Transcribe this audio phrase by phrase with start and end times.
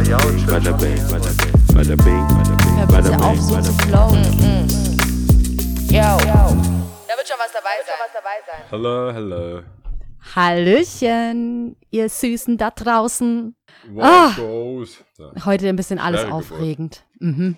[0.00, 2.26] Bada bing, bada bing,
[2.88, 4.24] bada bing, auf, so zu flowen.
[5.90, 6.00] Yo.
[6.00, 7.76] Da wird schon was dabei
[8.46, 8.64] sein.
[8.72, 9.62] Hallo, hallo.
[10.34, 13.54] Hallöchen, ihr Süßen da draußen.
[13.90, 14.32] What Ah.
[14.36, 15.04] goes?
[15.18, 16.34] So, Heute ein bisschen alles Geburt.
[16.44, 17.04] aufregend.
[17.18, 17.56] Mhm.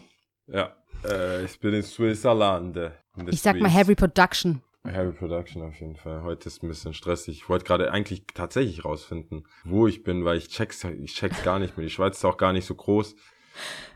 [0.48, 0.72] ja,
[1.08, 2.76] äh, ich bin in Switzerland.
[2.76, 3.70] äh, in Ich sag mal.
[3.70, 4.62] Heavy Production.
[4.84, 6.22] Heavy Production auf jeden Fall.
[6.22, 7.36] Heute ist ein bisschen stressig.
[7.36, 11.58] Ich wollte gerade eigentlich tatsächlich rausfinden, wo ich bin, weil ich check's, ich check's gar
[11.60, 11.86] nicht mehr.
[11.86, 13.14] Die Schweiz ist auch gar nicht so groß.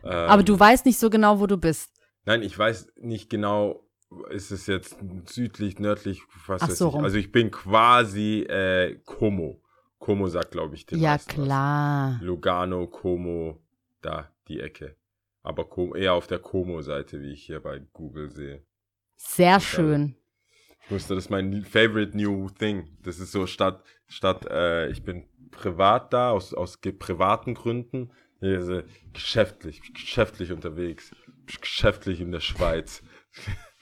[0.04, 1.90] Ähm, Aber du weißt nicht so genau, wo du bist.
[2.24, 3.84] Nein, ich weiß nicht genau,
[4.30, 6.94] ist es jetzt südlich, nördlich, was Ach weiß so ich.
[6.94, 7.04] rum.
[7.04, 9.62] Also ich bin quasi äh, Como.
[9.98, 11.44] Como sagt, glaube ich, den Ja, meisten was.
[11.46, 12.18] klar.
[12.22, 13.60] Lugano, Como,
[14.02, 14.96] da, die Ecke.
[15.42, 15.66] Aber
[15.96, 18.64] eher auf der Como-Seite, wie ich hier bei Google sehe.
[19.16, 20.16] Sehr schön.
[20.86, 22.88] Ich wusste, das ist mein favorite new thing.
[23.02, 28.82] Das ist so statt, statt, äh, ich bin privat da, aus, aus privaten Gründen, äh,
[29.12, 31.10] geschäftlich, geschäftlich unterwegs,
[31.60, 33.02] geschäftlich in der Schweiz.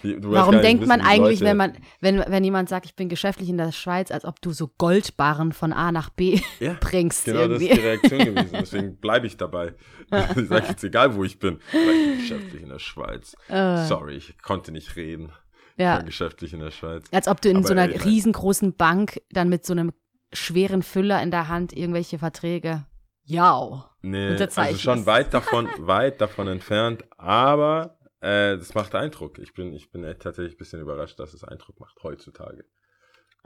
[0.00, 2.94] Du Warum denkt man wissen, wie eigentlich, Leute- wenn man, wenn, wenn jemand sagt, ich
[2.94, 6.76] bin geschäftlich in der Schweiz, als ob du so Goldbarren von A nach B ja,
[6.80, 7.68] bringst Genau, das irgendwie?
[7.68, 8.50] ist die Reaktion gewesen.
[8.52, 9.74] Deswegen bleibe ich dabei.
[10.36, 11.58] ich sage jetzt egal, wo ich bin.
[11.72, 13.34] Ich bin geschäftlich in der Schweiz.
[13.48, 13.86] Äh.
[13.86, 15.32] Sorry, ich konnte nicht reden.
[15.78, 17.04] Ja, geschäftlich in der Schweiz.
[17.12, 18.00] als ob du in Aber so einer ey, nein.
[18.00, 19.92] riesengroßen Bank dann mit so einem
[20.32, 22.84] schweren Füller in der Hand irgendwelche Verträge.
[23.22, 23.90] Ja.
[24.02, 29.38] Nee, also schon weit davon, weit davon entfernt, aber äh, das macht Eindruck.
[29.38, 32.64] Ich bin, ich bin echt tatsächlich ein bisschen überrascht, dass es Eindruck macht heutzutage.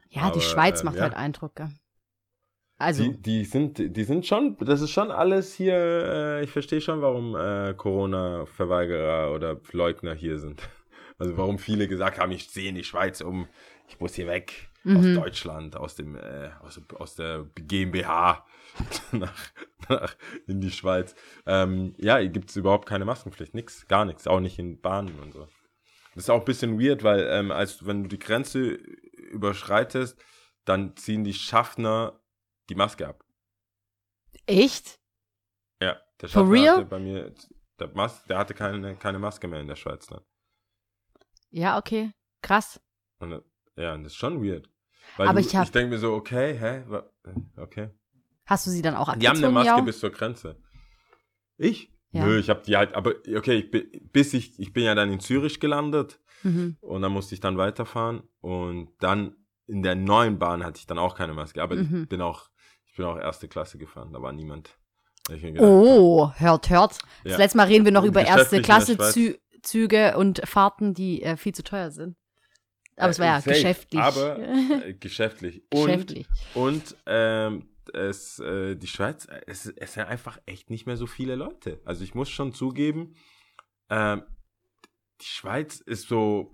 [0.08, 1.02] Ja, die Aber, Schweiz ähm, macht ja.
[1.02, 1.56] halt Eindruck.
[1.56, 1.70] gell?
[2.78, 6.80] Also, Die, die sind, die sind schon, das ist schon alles hier, äh, ich verstehe
[6.80, 10.62] schon, warum äh, Corona-Verweigerer oder Leugner hier sind.
[11.23, 13.47] Also warum viele gesagt haben, ich sehe in die Schweiz um,
[13.87, 15.15] ich muss hier weg aus Mhm.
[15.15, 18.45] Deutschland, aus dem, äh, aus, aus der GmbH
[19.12, 19.41] nach,
[19.89, 20.17] nach
[20.48, 21.14] in die Schweiz.
[21.47, 25.17] Ähm, ja, hier gibt es überhaupt keine Maskenpflicht, nix, gar nichts, auch nicht in Bahnen
[25.20, 25.47] und so.
[26.17, 30.20] Das ist auch ein bisschen weird, weil ähm, als wenn du die Grenze überschreitest,
[30.64, 32.19] dann ziehen die Schaffner
[32.69, 33.25] die Maske ab.
[34.46, 34.98] echt?
[35.80, 37.33] Ja, der Schaffner hatte bei mir,
[37.79, 40.23] der, Mas der hatte keine, keine Maske mehr in der Schweiz dann.
[41.52, 42.11] Ja, okay.
[42.42, 42.80] Krass.
[43.20, 43.40] Und, äh,
[43.77, 44.68] ja, und das ist schon weird.
[45.17, 47.08] Weil Aber du, ich hab- ich denke mir so, okay, hä, wa-
[47.57, 47.90] okay.
[48.46, 49.80] Hast du sie dann auch Die haben eine Maske ja?
[49.80, 50.57] bis zur Grenze.
[51.57, 51.90] Ich?
[52.11, 52.27] Ja.
[52.27, 55.11] Nö, ich habe die halt, aber okay, ich bin, bis ich, ich bin ja dann
[55.13, 56.77] in Zürich gelandet Mhm.
[56.80, 59.36] und dann musste ich dann weiterfahren und dann
[59.69, 62.02] in der neuen Bahn hatte ich dann auch keine Maske, aber Mhm.
[62.02, 62.48] ich bin auch,
[62.84, 64.77] ich bin auch erste Klasse gefahren, da war niemand.
[65.29, 66.98] Gedacht, Oh, hört, hört.
[67.23, 67.39] Das Ja.
[67.39, 68.98] letzte Mal reden wir noch über erste Klasse.
[68.98, 72.17] Zü Züge und Fahrten, die äh, viel zu teuer sind.
[72.96, 74.02] Aber es war ja Äh, safe, geschäftlich.
[74.02, 75.62] Aber äh, geschäftlich.
[75.73, 76.27] Und, geschäftlich.
[76.55, 81.06] und ähm, es, äh, die Schweiz, äh, es, es sind einfach echt nicht mehr so
[81.06, 81.80] viele Leute.
[81.84, 83.14] Also ich muss schon zugeben,
[83.89, 84.22] ähm,
[85.20, 86.52] die Schweiz ist so,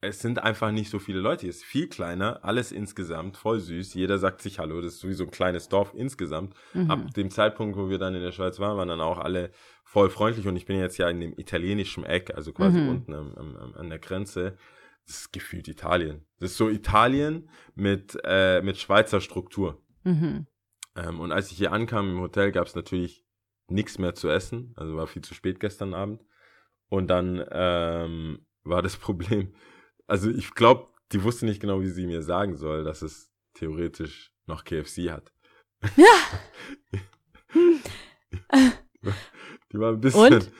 [0.00, 1.48] es sind einfach nicht so viele Leute.
[1.48, 3.94] Es ist viel kleiner, alles insgesamt, voll süß.
[3.94, 6.54] Jeder sagt sich Hallo, das ist sowieso ein kleines Dorf insgesamt.
[6.72, 6.90] Mhm.
[6.90, 9.50] Ab dem Zeitpunkt, wo wir dann in der Schweiz waren, waren dann auch alle
[9.84, 12.88] voll freundlich und ich bin jetzt ja in dem italienischen Eck, also quasi Mhm.
[12.88, 14.56] unten am, am, an der Grenze.
[15.06, 16.26] Das ist gefühlt Italien.
[16.38, 19.82] Das ist so Italien mit, äh, mit Schweizer Struktur.
[20.04, 20.46] Mhm.
[20.94, 23.24] Ähm, und als ich hier ankam im Hotel, gab es natürlich
[23.68, 24.74] nichts mehr zu essen.
[24.76, 26.22] Also war viel zu spät gestern Abend.
[26.88, 29.54] Und dann ähm, war das Problem,
[30.08, 34.32] also ich glaube, die wusste nicht genau, wie sie mir sagen soll, dass es theoretisch
[34.46, 35.32] noch KFC hat.
[39.72, 40.34] die war ein bisschen.
[40.34, 40.52] Und?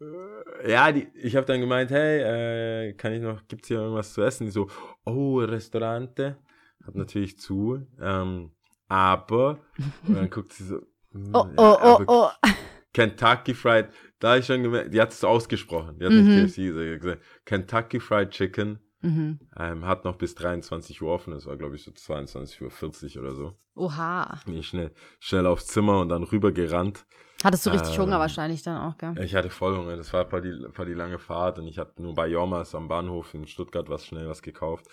[0.00, 4.12] Äh, Ja, die, ich habe dann gemeint, hey, äh, kann ich noch, gibt's hier irgendwas
[4.12, 4.44] zu essen?
[4.46, 4.68] Die so,
[5.04, 6.36] oh, Restaurante.
[6.84, 7.86] Hat natürlich zu.
[8.00, 8.52] Ähm,
[8.88, 9.58] aber,
[10.06, 10.76] und dann guckt sie so,
[11.12, 12.48] hm, Oh, ja, oh, oh, oh.
[12.92, 13.88] Kentucky Fried,
[14.20, 15.98] da habe ich schon gemerkt, die hat es ausgesprochen.
[15.98, 16.24] Die hat Mhm.
[16.42, 19.40] nicht KFC gesagt, Kentucky Fried Chicken Mhm.
[19.58, 21.32] ähm, hat noch bis 23 Uhr offen.
[21.32, 23.52] Das war, glaube ich, so 22.40 Uhr oder so.
[23.74, 24.40] Oha.
[24.46, 27.06] Bin ich schnell, schnell aufs Zimmer und dann rüber gerannt.
[27.44, 29.14] Hattest du richtig Ähm, Hunger wahrscheinlich dann auch, gell?
[29.22, 29.96] Ich hatte voll Hunger.
[29.96, 32.88] Das war paar die, paar die lange Fahrt und ich habe nur bei Jormas am
[32.88, 34.86] Bahnhof in Stuttgart was schnell was gekauft.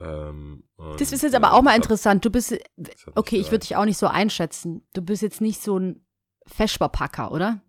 [0.00, 0.64] Ähm,
[0.98, 2.24] Das ist jetzt aber auch mal interessant.
[2.24, 2.56] Du bist,
[3.14, 4.86] okay, ich würde dich auch nicht so einschätzen.
[4.92, 6.04] Du bist jetzt nicht so ein
[6.46, 7.62] Feschbarpacker, oder?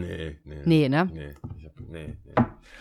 [0.00, 0.62] Nee, nee.
[0.64, 1.08] Nee, ne?
[1.12, 2.34] Nee, ich hab, nee, nee.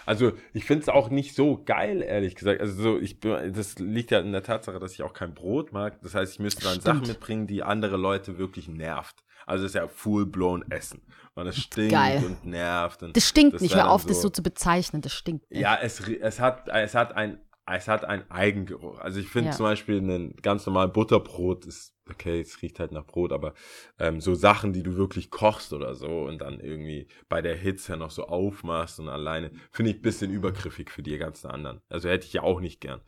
[0.05, 2.59] Also ich finde es auch nicht so geil, ehrlich gesagt.
[2.61, 5.71] Also so, ich bin, das liegt ja in der Tatsache, dass ich auch kein Brot
[5.71, 6.01] mag.
[6.01, 6.83] Das heißt, ich müsste dann Stimmt.
[6.85, 9.23] Sachen mitbringen, die andere Leute wirklich nervt.
[9.45, 11.01] Also es ist ja full-blown Essen.
[11.35, 12.23] Und es stinkt Geil.
[12.25, 13.03] und nervt.
[13.03, 13.75] Und Das stinkt das nicht.
[13.75, 15.01] Hör auf, das so zu bezeichnen.
[15.01, 15.59] Das stinkt nicht.
[15.61, 18.99] Ja, es, es hat, es hat ein, es hat einen Eigengeruch.
[18.99, 19.55] Also ich finde Ja.
[19.55, 23.53] zum Beispiel ein ganz normales Butterbrot ist okay, es riecht halt nach Brot, aber
[23.99, 27.97] ähm, so Sachen, die du wirklich kochst oder so und dann irgendwie bei der Hitze
[27.97, 31.81] noch so aufmachst und alleine, finde ich ein bisschen übergriffig für die ganzen anderen.
[31.89, 33.01] Also hätte ich ja auch nicht gern.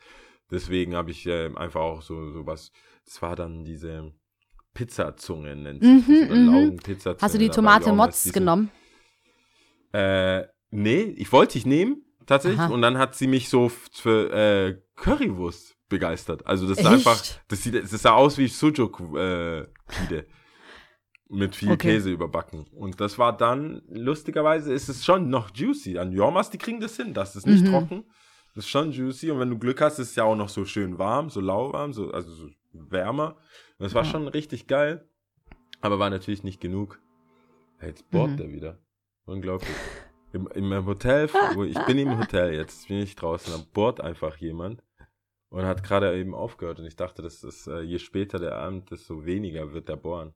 [0.52, 2.72] Deswegen habe ich äh, einfach auch so, so was,
[3.06, 4.14] das war dann diese
[4.74, 6.46] Pizzazunge, nennt sich Mhm, das, mhm.
[6.48, 7.22] Laugenpizzazunge.
[7.22, 8.70] Hast du die Tomate Motz genommen?
[9.94, 12.60] Äh, nee, ich wollte ich nehmen, tatsächlich.
[12.62, 12.74] Aha.
[12.74, 16.46] Und dann hat sie mich so für äh, Currywurst begeistert.
[16.48, 20.28] Also das ist einfach, das sieht, das sah aus wie Sujuk äh, Pide.
[21.28, 21.94] Mit viel Okay.
[21.94, 22.68] Käse überbacken.
[22.72, 25.98] Und das war dann, lustigerweise, ist es schon noch juicy.
[25.98, 27.16] An Jormas, die kriegen das hin.
[27.16, 27.72] Das ist nicht Mhm.
[27.72, 28.04] trocken.
[28.54, 29.32] Das ist schon juicy.
[29.32, 31.94] Und wenn du Glück hast, ist es ja auch noch so schön warm, so lauwarm,
[31.94, 33.38] so, also so wärmer.
[33.80, 34.12] Und das war Ja.
[34.12, 35.10] schon richtig geil.
[35.82, 37.00] Aber war natürlich nicht genug.
[37.82, 38.38] Jetzt bohrt Mhm.
[38.38, 38.80] der wieder.
[39.26, 39.76] Unglaublich.
[40.36, 44.36] Im, Im Hotel, wo ich bin im Hotel jetzt, bin ich draußen, da bohrt einfach
[44.36, 44.84] jemand
[45.48, 46.78] und hat gerade eben aufgehört.
[46.80, 50.34] Und ich dachte, dass das, äh, je später der Abend, desto weniger wird der bohren.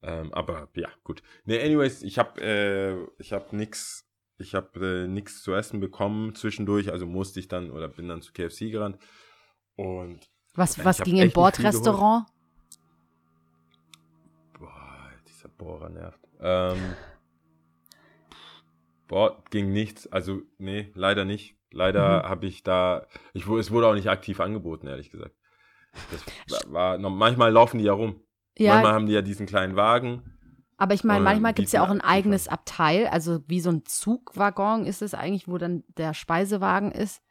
[0.00, 1.24] Ähm, aber ja, gut.
[1.44, 4.08] Nee, anyways, ich habe äh, ich hab nix,
[4.38, 8.22] ich habe äh, nix zu essen bekommen zwischendurch, also musste ich dann oder bin dann
[8.22, 8.96] zu KFC gerannt.
[9.74, 10.20] Und
[10.54, 12.26] Was, was ging im Bordrestaurant?
[14.56, 16.20] Boah, dieser Bohrer nervt.
[16.38, 16.94] Ähm,
[19.08, 20.06] boah, ging nichts.
[20.08, 21.56] Also, nee, leider nicht.
[21.72, 22.28] Leider Mhm.
[22.28, 25.34] habe ich da, ich, es wurde auch nicht aktiv angeboten, ehrlich gesagt.
[26.10, 26.26] Das
[26.68, 28.22] war, noch, manchmal laufen die ja rum.
[28.62, 30.22] Manchmal Ja, haben die ja diesen kleinen Wagen.
[30.78, 33.84] aber ich meine, manchmal gibt es ja auch ein eigenes Abteil, also wie so ein
[33.86, 37.22] Zugwaggon ist es eigentlich, wo dann der Speisewagen ist.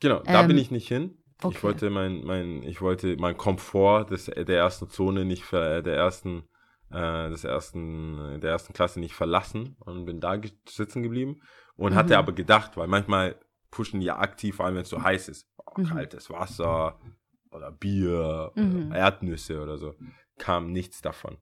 [0.00, 1.18] Genau, da Ähm, bin ich nicht hin.
[1.42, 1.56] okay.
[1.56, 6.44] Ich wollte mein, mein, ich wollte mein Komfort des, der ersten Zone nicht der ersten,
[6.92, 11.40] äh, des ersten, der ersten Klasse nicht verlassen und bin da sitzen geblieben
[11.76, 12.18] und hatte Mhm.
[12.18, 13.36] aber gedacht, weil manchmal
[13.70, 15.48] pushen die ja aktiv, vor allem wenn es so heiß ist.
[15.56, 15.86] Oh, Mhm.
[15.86, 16.98] Kaltes Wasser
[17.50, 18.86] oder Bier Mhm.
[18.88, 19.94] oder Erdnüsse oder so.
[20.38, 21.38] Kam nichts davon.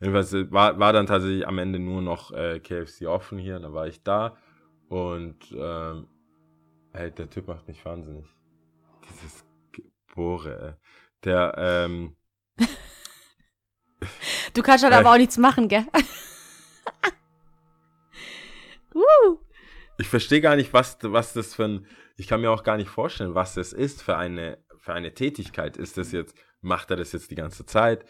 [0.00, 3.72] Jedenfalls äh, war, war dann tatsächlich am Ende nur noch äh, KFC offen hier, da
[3.72, 4.36] war ich da
[4.88, 6.06] und ähm,
[6.92, 8.26] ey, der Typ macht mich wahnsinnig.
[9.08, 10.72] Dieses Gebore, ey.
[11.24, 12.16] Der, ähm,
[14.56, 14.96] Du kannst halt Äh.
[14.96, 15.84] aber auch nichts machen, gell?
[18.94, 19.36] uh.
[19.98, 21.86] ich verstehe gar nicht, was, was das für ein,
[22.16, 25.76] ich kann mir auch gar nicht vorstellen, was das ist für eine, für eine Tätigkeit.
[25.76, 28.06] Ist das jetzt, macht er das jetzt die ganze Zeit?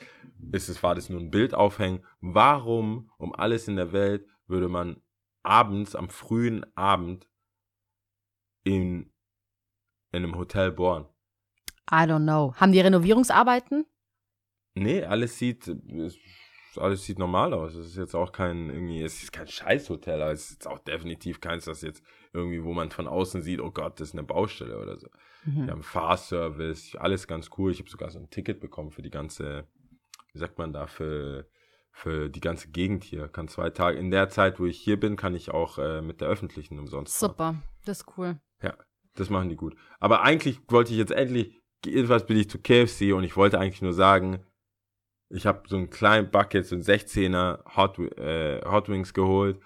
[0.52, 2.04] Ist es, war das nur ein Bild aufhängen?
[2.20, 5.02] Warum, um alles in der Welt, würde man
[5.42, 7.28] abends, am frühen Abend
[8.62, 9.12] in,
[10.12, 11.06] in einem Hotel bohren?
[11.90, 12.54] I don't know.
[12.56, 13.86] Haben die Renovierungsarbeiten?
[14.76, 16.18] Nee, alles sieht, es-
[16.76, 17.74] alles sieht normal aus.
[17.74, 21.40] Es ist jetzt auch kein, irgendwie, es ist kein Scheißhotel, aber es ist auch definitiv
[21.40, 24.78] keins, das jetzt irgendwie, wo man von außen sieht, oh Gott, das ist eine Baustelle
[24.78, 25.08] oder so.
[25.44, 25.70] Wir Mhm.
[25.70, 27.70] haben Fahrservice, alles ganz cool.
[27.72, 29.66] Ich habe sogar so ein Ticket bekommen für die ganze,
[30.32, 31.48] wie sagt man da, für,
[31.92, 33.28] für die ganze Gegend hier.
[33.28, 36.20] Kann zwei Tage, in der Zeit, wo ich hier bin, kann ich auch äh, mit
[36.20, 37.30] der öffentlichen umsonst fahren.
[37.30, 38.36] Super, das ist cool.
[39.14, 39.74] Das machen die gut.
[39.98, 43.80] Aber eigentlich wollte ich jetzt endlich, jedenfalls bin ich zu KFC und ich wollte eigentlich
[43.80, 44.44] nur sagen,
[45.28, 49.60] ich habe so einen kleinen Bucket, so einen 16er Hot, äh, Hot Wings geholt,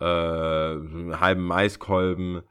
[0.00, 2.42] äh, einen halben Maiskolben,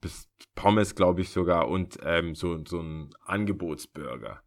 [0.00, 4.42] bis Pommes, glaube ich sogar, und ähm, so, so einen Angebotsburger.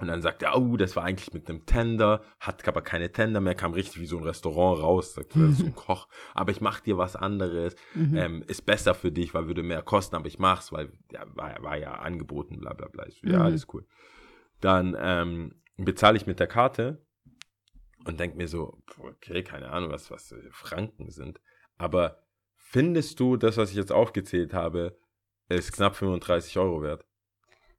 [0.00, 3.40] Und dann sagt er, oh, das war eigentlich mit einem Tender, hat aber keine Tender
[3.40, 6.60] mehr, kam richtig wie so ein Restaurant raus, sagt er, so ein Koch, aber ich
[6.60, 8.16] mach dir was anderes Mhm.
[8.16, 11.60] ähm, ist besser für dich, weil würde mehr kosten, aber ich mach's, weil ja, war,
[11.64, 13.06] war ja angeboten, bla bla bla.
[13.10, 13.44] So, Ja, Mhm.
[13.44, 13.84] alles cool.
[14.60, 17.04] Dann ähm, bezahle ich mit der Karte
[18.04, 21.40] und denk mir so, okay, keine Ahnung, was, was Franken sind.
[21.76, 22.22] Aber
[22.56, 24.98] findest du, das, was ich jetzt aufgezählt habe,
[25.48, 27.04] ist knapp 35 Euro wert?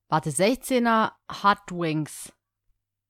[0.07, 1.11] Warte, 16er
[1.43, 2.33] Hot Wings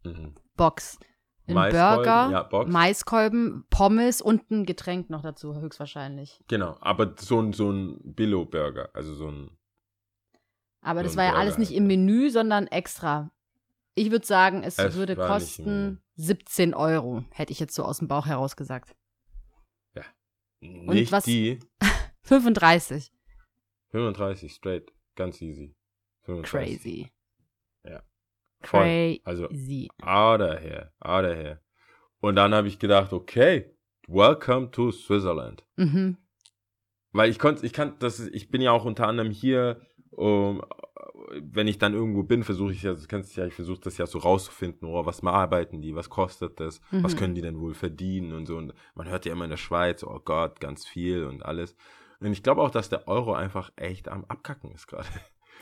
[0.03, 0.35] Mhm.
[0.55, 0.97] Box.
[1.45, 2.71] Ein Maiskolben, Burger, ja, Box.
[2.71, 6.39] Maiskolben, Pommes und ein Getränk noch dazu, höchstwahrscheinlich.
[6.47, 9.57] Genau, aber so ein, so ein Billo-Burger, also so ein,
[10.81, 11.77] Aber So das war ja alles nicht halt.
[11.79, 13.31] im Menü, sondern extra.
[13.95, 18.07] Ich würde sagen, es, Es würde kosten 17 Euro, hätte ich jetzt so aus dem
[18.07, 18.95] Bauch heraus gesagt.
[20.61, 21.59] nicht was- die
[22.23, 23.11] 35.
[23.91, 25.75] 35, straight, ganz easy.
[26.23, 26.51] 35.
[26.51, 27.11] Crazy.
[28.61, 28.81] Voll.
[28.81, 29.21] Crazy.
[29.23, 29.45] Also
[30.01, 31.61] out of here, out of here.
[32.19, 33.73] Und dann habe ich gedacht, okay,
[34.07, 35.65] welcome to Switzerland.
[35.77, 36.17] Mhm.
[37.13, 39.79] Weil ich konnte, ich kann, das ist, ich bin ja auch unter anderem hier,
[40.11, 40.61] um,
[41.41, 44.07] wenn ich dann irgendwo bin, versuche ich ja, du kennst ja, ich versuche das ja
[44.07, 47.17] so rauszufinden, oh, was arbeiten die, was kostet das, was Mhm.
[47.17, 48.57] können die denn wohl verdienen und so.
[48.57, 51.75] Und man hört ja immer in der Schweiz, oh Gott, ganz viel und alles.
[52.19, 55.07] Und ich glaube auch, dass der Euro einfach echt am Abkacken ist gerade.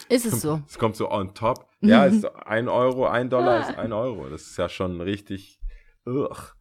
[0.10, 0.62] Ist es so?
[0.68, 1.68] Es kommt so on top.
[1.82, 4.30] Ja, ist ein Euro, ein Dollar ist ein Euro.
[4.30, 5.60] Das ist ja schon richtig.
[6.06, 6.54] Ugh.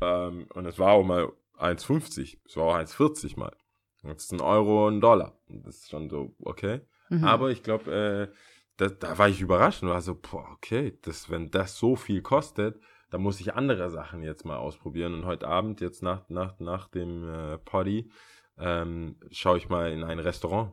[0.00, 2.38] Ähm, und es war auch mal 1,50.
[2.44, 3.54] Es war auch 1,40 mal.
[4.02, 5.38] Jetzt ist ein Euro und ein Dollar.
[5.48, 6.80] Das ist schon so, okay.
[7.12, 7.24] Mhm.
[7.24, 8.36] Aber ich glaube, äh,
[8.78, 12.22] da, da war ich überrascht und war so, boah, okay, das, wenn das so viel
[12.22, 15.12] kostet, dann muss ich andere Sachen jetzt mal ausprobieren.
[15.12, 18.10] Und heute Abend, jetzt nach, nach, nach dem äh, Party,
[18.58, 20.72] ähm, schaue ich mal in ein Restaurant.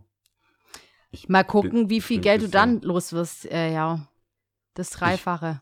[1.12, 3.52] Ich Mal bin- gucken, wie ich viel bin Geld du dann los wirst.
[3.52, 4.08] Äh, ja,
[4.76, 5.62] das Dreifache.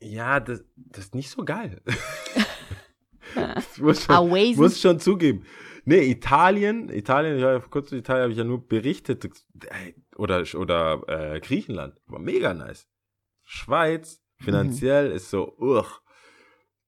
[0.00, 1.82] Ja, das, das ist nicht so geil.
[3.74, 4.62] ich muss schon, Awesen.
[4.62, 5.44] muss schon zugeben.
[5.88, 9.26] Nee, Italien, Italien, ja, kurz zu Italien habe ich ja nur berichtet.
[10.16, 11.98] Oder, oder äh, Griechenland.
[12.06, 12.86] War mega nice.
[13.42, 16.02] Schweiz, finanziell ist so, uch.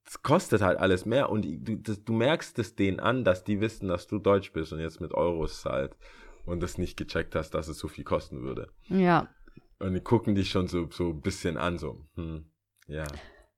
[0.05, 3.63] Es kostet halt alles mehr und du, das, du merkst es denen an, dass die
[3.63, 5.97] wissen, dass du Deutsch bist und jetzt mit Euros zahlt
[6.45, 8.71] und das nicht gecheckt hast, dass es so viel kosten würde.
[8.89, 9.35] Ja.
[9.79, 12.45] Und die gucken dich schon so, so ein bisschen an, so, hm,
[12.87, 13.07] ja,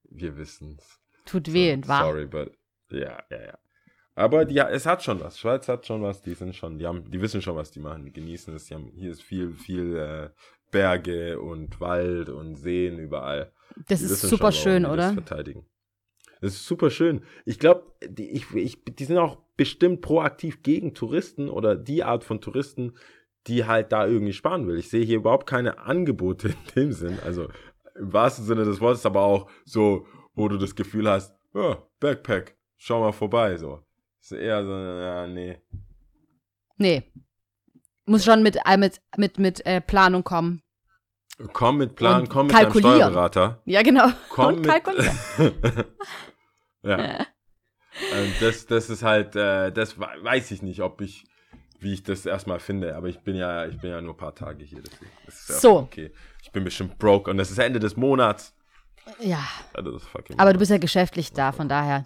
[0.04, 1.00] wir wissen's.
[1.24, 2.04] Tut weh, So, wahr.
[2.04, 2.52] Sorry, but,
[2.92, 3.58] ja, ja, ja.
[4.14, 5.38] Aber die, es hat schon was.
[5.38, 6.20] Schweiz hat schon was.
[6.22, 8.04] Die sind schon, die haben, die wissen schon, was die machen.
[8.04, 8.66] Die genießen es.
[8.66, 10.30] Die haben, hier ist viel, viel äh,
[10.70, 13.52] Berge und Wald und Seen überall.
[13.88, 15.12] Das Die ist super schon, schön, die das oder?
[15.14, 15.66] verteidigen.
[16.40, 17.22] Das ist super schön.
[17.46, 22.24] Ich glaube, die, ich, ich, die sind auch bestimmt proaktiv gegen Touristen oder die Art
[22.24, 22.94] von Touristen,
[23.46, 24.76] die halt da irgendwie sparen will.
[24.78, 27.18] Ich sehe hier überhaupt keine Angebote in dem Sinn.
[27.24, 27.48] Also
[27.94, 32.56] im wahrsten Sinne des Wortes, aber auch so, wo du das Gefühl hast, ja, Backpack,
[32.76, 33.80] schau mal vorbei, so.
[34.22, 35.58] Ist eher so, ja, nee.
[36.78, 37.12] Nee.
[38.06, 40.62] Muss schon mit, äh, mit, mit, mit äh, Planung kommen.
[41.52, 42.70] Komm mit Plan, Und komm mit deinem.
[42.72, 43.60] Steuerberater.
[43.64, 44.06] Ja, genau.
[44.28, 45.16] Komm Und kalkulieren.
[45.38, 45.54] mit.
[46.82, 47.26] ja.
[48.12, 51.24] Und das, das ist halt, äh, das we- weiß ich nicht, ob ich,
[51.80, 54.34] wie ich das erstmal finde, aber ich bin ja, ich bin ja nur ein paar
[54.34, 54.84] Tage hier, ja
[55.28, 55.78] So.
[55.80, 56.12] Okay.
[56.42, 58.54] Ich bin bestimmt broke und das ist Ende des Monats.
[59.18, 59.44] Ja.
[59.74, 59.98] Also
[60.36, 62.04] Aber du bist ja geschäftlich da, von daher.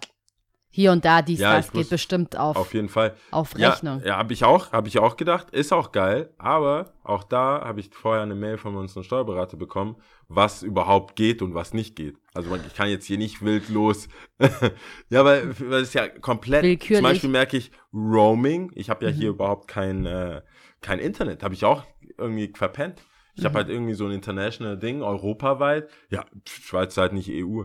[0.77, 3.15] Hier und da, dies, Ja, das geht bestimmt auf, auf jeden Fall.
[3.31, 3.99] auf Ja, Rechnung.
[4.05, 7.79] ja habe ich auch, habe ich auch gedacht, ist auch geil, aber auch da habe
[7.79, 9.95] ich vorher eine Mail von unserem Steuerberater bekommen,
[10.27, 12.17] was überhaupt geht und was nicht geht.
[12.35, 14.07] Also man- ich kann jetzt hier nicht wild los.
[15.09, 16.61] ja, weil weil es ist ja komplett.
[16.61, 16.97] Willkürlich.
[16.97, 18.71] Zum Beispiel merke ich Roaming.
[18.75, 20.43] Ich habe ja hier überhaupt kein äh,
[20.81, 21.85] kein Internet, habe ich auch
[22.19, 23.01] irgendwie verpennt.
[23.33, 25.89] Ich habe halt irgendwie so ein international Ding, europaweit.
[26.11, 27.63] Ja, Schweiz ist halt nicht EU.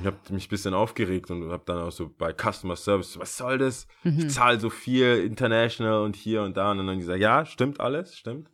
[0.00, 3.36] Ich habe mich ein bisschen aufgeregt und habe dann auch so bei Customer Service, was
[3.36, 3.86] soll das?
[4.02, 6.70] Ich zahle so viel international und hier und da.
[6.70, 8.50] Und dann gesagt, ja, stimmt alles, stimmt.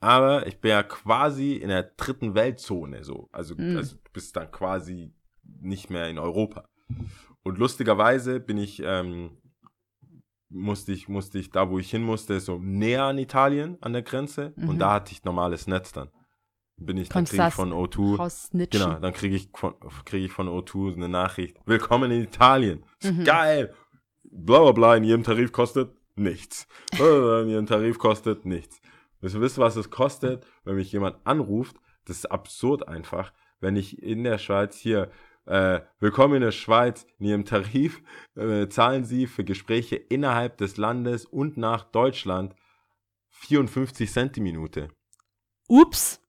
[0.00, 3.28] Aber ich bin ja quasi in der dritten Weltzone so.
[3.32, 5.14] Also, also du bist dann quasi
[5.60, 6.68] nicht mehr in Europa.
[7.42, 9.38] Und lustigerweise bin ich, ähm,
[10.48, 14.02] musste ich, musste ich, da wo ich hin musste, so näher an Italien, an der
[14.02, 14.52] Grenze.
[14.56, 16.10] Und da hatte ich normales Netz dann.
[16.84, 18.16] Bin ich, dann kriege ich von O2.
[18.16, 18.80] raussnitchen.
[18.80, 19.74] Genau, dann kriege ich von
[20.04, 21.56] kriege ich von O2 eine Nachricht.
[21.64, 22.84] Willkommen in Italien.
[23.02, 23.24] Mhm.
[23.24, 23.74] Geil.
[24.24, 26.66] Bla bla bla, in jedem Tarif kostet nichts.
[26.98, 28.80] In jedem Tarif kostet nichts.
[29.20, 31.76] Willst du wissen, was es kostet, wenn mich jemand anruft?
[32.06, 33.32] Das ist absurd einfach.
[33.60, 35.10] Wenn ich in der Schweiz hier
[35.44, 38.02] äh, Willkommen in der Schweiz, in Ihrem Tarif
[38.36, 42.54] äh, zahlen Sie für Gespräche innerhalb des Landes und nach Deutschland
[43.30, 44.88] 54 Cent die Minute.
[45.66, 46.21] Ups.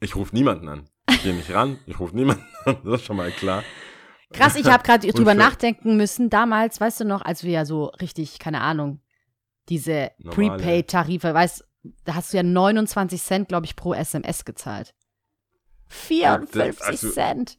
[0.00, 0.88] Ich rufe niemanden an.
[1.10, 2.78] Ich gehe nicht ran, ich rufe niemanden an.
[2.84, 3.62] Das ist schon mal klar.
[4.32, 6.30] Krass, ich habe gerade drüber nachdenken müssen.
[6.30, 9.00] Damals, weißt du noch, als wir ja so richtig, keine Ahnung,
[9.68, 10.10] diese.
[10.24, 11.64] Prepaid-Tarife, weißt
[12.04, 14.94] da hast du ja 29 Cent, glaube ich, pro SMS gezahlt.
[15.88, 17.58] 54 also- Cent.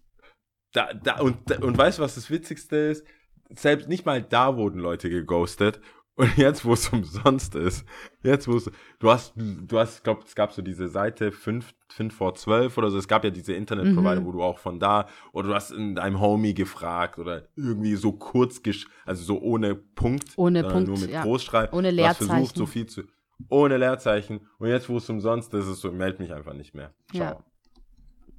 [0.73, 3.05] Da, da, und, und weißt du, was das Witzigste ist?
[3.49, 5.81] Selbst nicht mal da wurden Leute geghostet.
[6.21, 7.83] Und jetzt, wo es umsonst ist,
[8.21, 11.73] jetzt, wo es, du hast, du hast, ich glaube, es gab so diese Seite 5,
[11.89, 14.25] 5 vor 12 oder so, es gab ja diese Internetprovider, Mhm.
[14.25, 18.11] wo du auch von da, oder du hast in deinem Homie gefragt oder irgendwie so
[18.11, 21.23] kurz, gesch also so ohne Punkt, Ohne Punkt, nur mit ja.
[21.23, 21.73] Großschreib.
[21.73, 22.57] Ohne Du hast versucht, Leerzeichen.
[22.59, 23.01] so viel zu,
[23.49, 24.41] ohne Leerzeichen.
[24.59, 26.93] Und jetzt, wo es umsonst ist, ist es so, meld mich einfach nicht mehr.
[27.11, 27.23] Ciao.
[27.23, 27.43] Ja.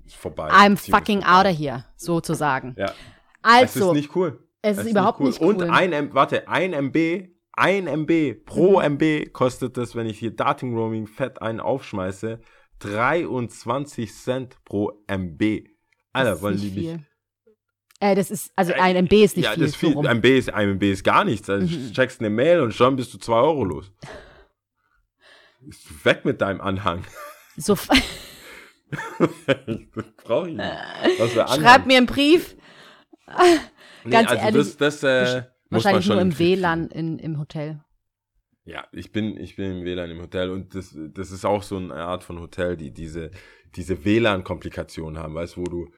[0.06, 0.50] Ist vorbei.
[0.50, 1.40] I'm fucking vorbei.
[1.48, 2.76] out of here, sozusagen.
[2.78, 2.92] Ja.
[3.42, 4.38] Also, es ist nicht cool.
[4.62, 5.54] es ist überhaupt nicht cool.
[5.56, 10.34] Und ein, M warte, ein MB, ein MB pro MB kostet das, wenn ich hier
[10.34, 12.40] Dating Roaming fett einen aufschmeiße,
[12.80, 15.64] 23 Cent pro MB.
[16.12, 16.98] Alter, wollen die mich.
[18.00, 19.64] Äh, das ist, also Äh, ein MB ist nicht ja, viel.
[19.64, 19.92] das viel.
[19.92, 20.02] so.
[20.02, 21.48] MB ist, ein MB ist gar nichts.
[21.48, 21.92] Also Mhm.
[21.92, 23.92] checkst eine Mail und schon bist du 2 Euro los.
[25.68, 27.04] Ist weg mit deinem Anhang.
[27.56, 27.76] So,
[30.24, 31.32] Brauche ich nicht.
[31.54, 32.56] Schreib mir einen Brief.
[34.04, 35.42] nee, ganz also ehrlich, das, das äh,
[35.72, 36.38] Wahrscheinlich schon nur im.
[36.38, 37.80] WLAN in, im Hotel.
[38.64, 41.76] Ja, ich bin, ich bin im WLAN im Hotel und das, das ist auch so
[41.76, 43.30] eine Art von Hotel, die diese,
[43.74, 45.88] diese WLAN-Komplikationen haben, weißt wo du,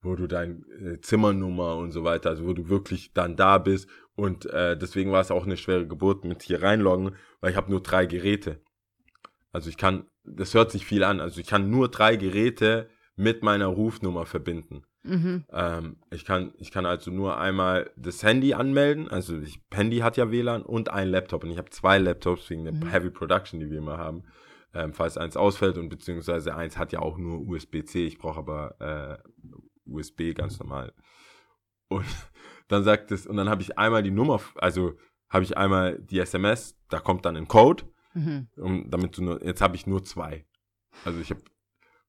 [0.00, 3.88] wo du deine äh, Zimmernummer und so weiter, also wo du wirklich dann da bist
[4.14, 7.70] und äh, deswegen war es auch eine schwere Geburt mit hier reinloggen, weil ich habe
[7.70, 8.62] nur drei Geräte.
[9.52, 13.42] Also ich kann, das hört sich viel an, also ich kann nur drei Geräte mit
[13.42, 14.84] meiner Rufnummer verbinden.
[15.06, 15.44] Mhm.
[15.52, 19.08] Ähm, ich, kann, ich kann also nur einmal das Handy anmelden.
[19.08, 21.44] Also ich, Handy hat ja WLAN und ein Laptop.
[21.44, 22.88] Und ich habe zwei Laptops wegen der Mhm.
[22.88, 24.24] Heavy Production, die wir immer haben.
[24.74, 28.06] Ähm, falls eins ausfällt und beziehungsweise eins hat ja auch nur USB-C.
[28.06, 29.18] Ich brauche aber äh,
[29.86, 30.92] USB ganz normal.
[31.88, 32.04] Und
[32.68, 34.94] dann sagt es, und dann habe ich einmal die Nummer, also
[35.28, 37.84] habe ich einmal die SMS, da kommt dann ein Code.
[38.14, 38.48] Mhm.
[38.56, 40.46] Um, damit du nur, jetzt habe ich nur zwei.
[41.04, 41.42] Also ich habe,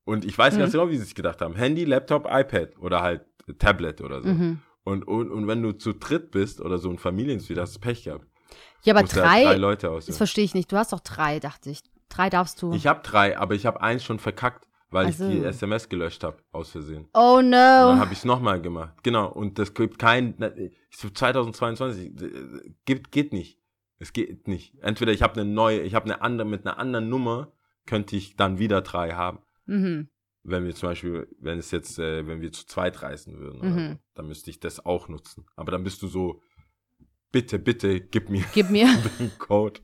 [0.08, 0.60] und ich weiß Mhm.
[0.60, 1.56] ganz genau, wie sie sich gedacht haben.
[1.56, 3.26] Handy, Laptop, iPad oder halt
[3.60, 4.30] Tablet oder so.
[4.30, 4.60] Mhm.
[4.84, 8.04] Und, und, und wenn du zu dritt bist oder so ein Familiensuite, hast du Pech
[8.06, 8.26] gehabt.
[8.84, 10.16] Ja, aber drei, drei Leute das aussuchen.
[10.16, 10.72] verstehe ich nicht.
[10.72, 11.82] Du hast doch drei, dachte ich.
[12.10, 12.72] Drei darfst du.
[12.74, 16.24] Ich habe drei, aber ich habe eins schon verkackt, weil Ach ich die SMS gelöscht
[16.24, 17.10] habe, aus Versehen.
[17.14, 18.00] oh Und dann no.
[18.00, 18.94] habe ich es nochmal gemacht.
[19.04, 23.60] Genau, und das gibt kein, ich so 2022, äh, gibt, geht nicht.
[24.00, 24.74] Es geht nicht.
[24.82, 27.52] Entweder ich habe eine neue, ich habe eine andere, mit einer anderen Nummer
[27.86, 29.40] könnte ich dann wieder drei haben.
[29.68, 30.10] Mhm.
[30.44, 33.90] wenn wir zum Beispiel, wenn es jetzt, äh, wenn wir zu zweit reisen würden, Mhm.
[33.94, 35.46] so, dann müsste ich das auch nutzen.
[35.56, 36.42] Aber dann bist du so,
[37.32, 38.88] bitte, bitte, gib mir Gib mir.
[39.20, 39.82] den Code,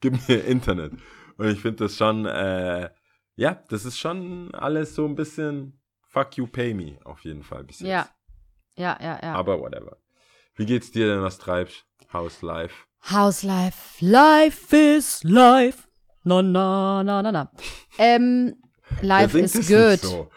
[0.00, 0.92] gib mir Internet.
[1.36, 2.90] Und ich finde das schon, äh,
[3.36, 7.62] ja, das ist schon alles so ein bisschen fuck you, pay me, auf jeden Fall
[7.64, 7.88] bis jetzt.
[7.88, 8.08] Ja.
[8.76, 9.34] Ja, ja, ja.
[9.34, 9.96] Aber whatever.
[10.56, 11.86] Wie geht's dir denn, was treibst?
[12.12, 12.74] House life?
[13.10, 14.04] House life.
[14.04, 15.86] Life is life.
[16.24, 17.52] Na, na, na, na, na.
[17.98, 18.56] Ähm,
[19.02, 20.00] life is das good.
[20.00, 20.30] So?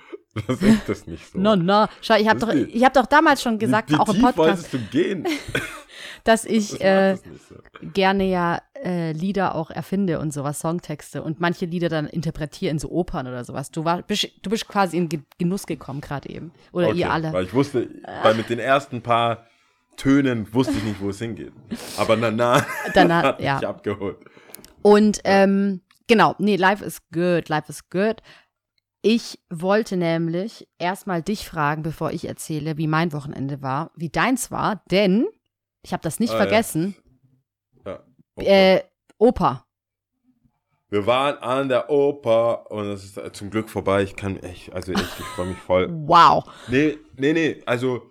[0.47, 1.37] Wer singt das nicht so?
[1.41, 1.89] Na, na.
[2.01, 3.99] Schau, ich habe Das doch, ist die- ich hab doch damals schon gesagt, wie, wie
[3.99, 5.27] auch im Podcast, du gehen?
[6.23, 7.15] dass ich Das äh,
[7.49, 7.55] so.
[7.93, 12.79] gerne ja äh, Lieder auch erfinde und sowas, Songtexte und manche Lieder dann interpretiere in
[12.79, 13.71] so Opern oder sowas.
[13.71, 16.51] Du, war, bist, du bist quasi in Ge- Genuss gekommen gerade eben.
[16.71, 17.31] Oder Okay, ihr alle.
[17.33, 17.89] Weil ich wusste,
[18.23, 19.45] weil mit den ersten paar
[19.97, 21.51] Tönen wusste ich nicht, wo es hingeht.
[21.97, 23.55] Aber danach Danach, hat ja.
[23.55, 24.17] mich abgeholt.
[24.81, 28.15] Und ähm, genau, nee, life is good, life is good.
[29.05, 34.49] Ich wollte nämlich erstmal dich fragen, bevor ich erzähle, wie mein Wochenende war, wie deins
[34.49, 35.27] war, denn
[35.81, 36.41] ich habe das nicht Ah, ja.
[36.43, 36.95] vergessen.
[37.85, 37.99] Ja.
[38.35, 38.45] Opa.
[38.49, 38.83] Äh,
[39.17, 39.65] Oper.
[40.89, 44.03] Wir waren an der Oper und es ist zum Glück vorbei.
[44.03, 45.89] Ich kann echt, also echt, ich freue mich voll.
[45.91, 46.45] Wow.
[46.69, 48.09] Nee, nee, nee, also,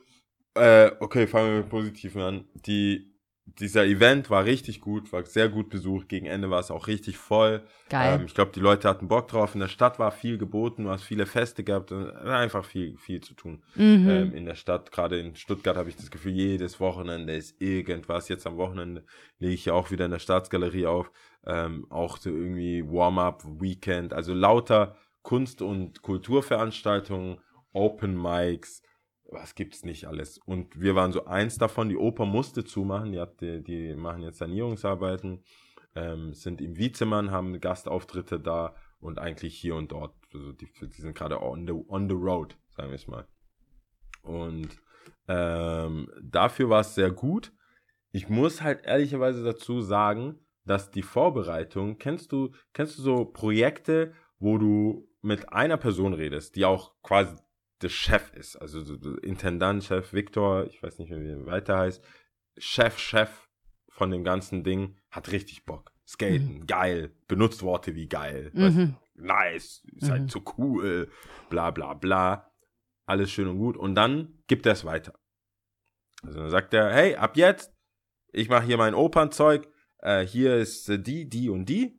[0.54, 2.44] äh, okay, fangen wir mit Positiven an.
[2.66, 3.11] Die,
[3.58, 6.08] dieser Event war richtig gut, war sehr gut besucht.
[6.08, 7.62] Gegen Ende war es auch richtig voll.
[7.88, 8.20] Geil.
[8.20, 9.54] Ähm, ich glaube, die Leute hatten Bock drauf.
[9.54, 11.92] In der Stadt war viel geboten, du hast viele Feste gehabt.
[11.92, 13.62] und Einfach viel, viel zu tun.
[13.74, 14.08] mhm.
[14.08, 14.90] ähm, in der Stadt.
[14.92, 18.28] Gerade in Stuttgart habe ich das Gefühl, jedes Wochenende ist irgendwas.
[18.28, 19.04] Jetzt am Wochenende
[19.38, 21.10] lege ich ja auch wieder in der Staatsgalerie auf.
[21.46, 27.38] Ähm, auch so irgendwie Warm-up, Weekend, also lauter Kunst- und Kulturveranstaltungen,
[27.72, 28.82] Open Mics,
[29.32, 30.38] was gibt's nicht alles.
[30.38, 34.22] Und wir waren so eins davon, die Oper musste zumachen, die, hat, die, die machen
[34.22, 35.42] jetzt Sanierungsarbeiten,
[35.94, 40.14] ähm, sind im Wiezemann, haben Gastauftritte da und eigentlich hier und dort.
[40.32, 43.26] Also die, die sind gerade on the, on the road, sagen wir es mal.
[44.22, 44.68] Und
[45.28, 47.52] ähm, dafür war es sehr gut.
[48.12, 54.12] Ich muss halt ehrlicherweise dazu sagen, dass die Vorbereitung, kennst du, kennst du so Projekte,
[54.38, 57.34] wo du mit einer Person redest, die auch quasi
[57.82, 61.46] der Chef ist, also so- so Intendant, Chef Victor, ich weiß nicht mehr, wie er
[61.46, 62.02] weiter heißt,
[62.58, 63.48] Chef, Chef
[63.88, 65.92] von dem ganzen Ding, hat richtig Bock.
[66.06, 68.96] Skaten, geil, benutzt Worte wie geil, Mhm.
[69.14, 70.10] nice, ist Mhm.
[70.10, 71.10] halt so cool,
[71.48, 72.52] bla bla bla.
[73.06, 73.76] Alles schön und gut.
[73.76, 75.14] Und dann gibt er es weiter.
[76.22, 77.72] Also dann sagt er, hey, ab jetzt,
[78.32, 79.68] ich mache hier mein Opernzeug,
[79.98, 81.98] äh, hier ist äh, die, die und die.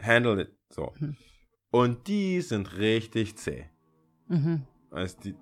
[0.00, 0.56] Handle it.
[0.70, 0.92] So.
[0.98, 1.16] Mhm.
[1.70, 3.68] Und die sind richtig zäh.
[4.28, 4.62] Mhm.
[4.90, 5.34] Also die,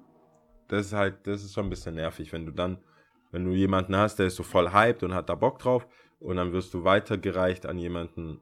[0.68, 2.78] das ist halt, das ist schon ein bisschen nervig, wenn du dann,
[3.30, 5.86] wenn du jemanden hast, der ist so voll hyped und hat da Bock drauf
[6.20, 8.40] und dann wirst du weitergereicht an jemanden,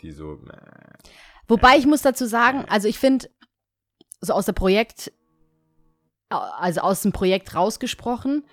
[0.00, 0.92] die so, äh,
[1.46, 3.28] Wobei ich muss dazu sagen, also ich finde,
[4.20, 5.12] so aus der Projekt,
[6.30, 8.44] also aus dem Projekt rausgesprochen,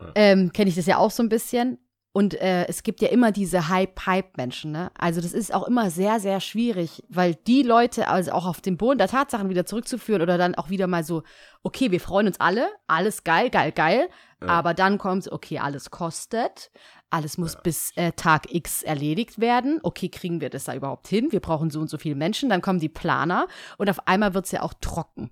[0.00, 0.12] Ja.
[0.14, 1.78] ähm, kenne ich das ja auch so ein bisschen.
[2.18, 4.90] Und äh, es gibt ja immer diese Hype-Hype-Menschen, ne?
[4.98, 8.76] Also das ist auch immer sehr, sehr schwierig, weil die Leute also auch auf den
[8.76, 11.22] Boden der Tatsachen wieder zurückzuführen oder dann auch wieder mal so,
[11.62, 14.08] okay, wir freuen uns alle, alles geil, geil, geil,
[14.42, 14.48] Ja.
[14.48, 16.72] aber dann kommt, okay, alles kostet,
[17.08, 21.30] alles muss bis äh, Tag X erledigt werden, okay, kriegen wir das da überhaupt hin,
[21.30, 24.46] wir brauchen so und so viele Menschen, dann kommen die Planer und auf einmal wird
[24.46, 25.30] es ja auch trocken.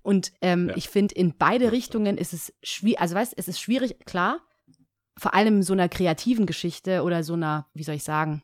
[0.00, 0.76] Und ähm, Ja.
[0.78, 4.38] ich finde, in beide Richtungen ist es schwierig, also weißt, es ist schwierig, klar,
[5.18, 8.42] vor allem so einer kreativen Geschichte oder so einer, wie soll ich sagen,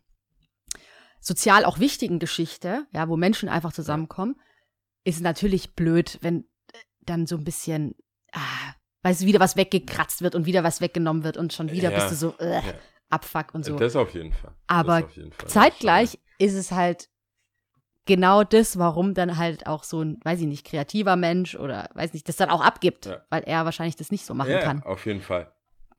[1.21, 4.41] sozial auch wichtigen Geschichte, ja, wo Menschen einfach zusammenkommen,
[5.05, 6.45] ist natürlich blöd, wenn
[7.01, 7.95] dann so ein bisschen,
[8.33, 11.91] ah, weißt du, wieder was weggekratzt wird und wieder was weggenommen wird und schon wieder
[11.91, 12.63] Ja, bist du so, äh, ja.
[13.11, 13.77] Abfuck und so.
[13.77, 14.53] Das auf jeden Fall.
[14.69, 15.49] Aber jeden Fall.
[15.49, 17.09] Zeitgleich ist es halt
[18.07, 22.15] genau das, warum dann halt auch so ein, weiß ich nicht, kreativer Mensch oder weiß
[22.15, 23.25] nicht, das dann auch abgibt, Ja.
[23.31, 24.83] weil er wahrscheinlich das nicht so machen ja, kann.
[24.83, 25.53] auf jeden Fall.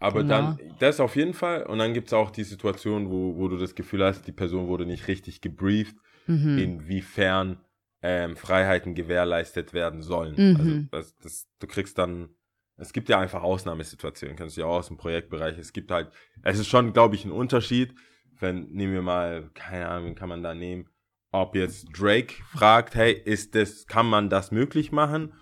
[0.04, 0.56] Aber Genau.
[0.58, 1.64] dann, das auf jeden Fall.
[1.66, 4.68] Und dann gibt es auch die Situation, wo, wo du das Gefühl hast, die Person
[4.68, 5.96] wurde nicht richtig gebrieft,
[6.28, 6.58] Mhm.
[6.58, 7.58] inwiefern
[8.02, 10.36] ähm, Freiheiten gewährleistet werden sollen.
[10.36, 10.56] Mhm.
[10.58, 12.30] Also das, das, du kriegst dann,
[12.78, 15.58] es gibt ja einfach Ausnahmesituationen, kennst du ja auch aus dem Projektbereich.
[15.58, 16.12] Es gibt halt,
[16.44, 17.94] es ist schon, glaube ich, ein Unterschied,
[18.40, 20.90] wenn, nehmen wir mal, keine Ahnung, wen kann man da nehmen,
[21.32, 25.34] ob jetzt Drake fragt, hey, ist das, kann man das möglich machen?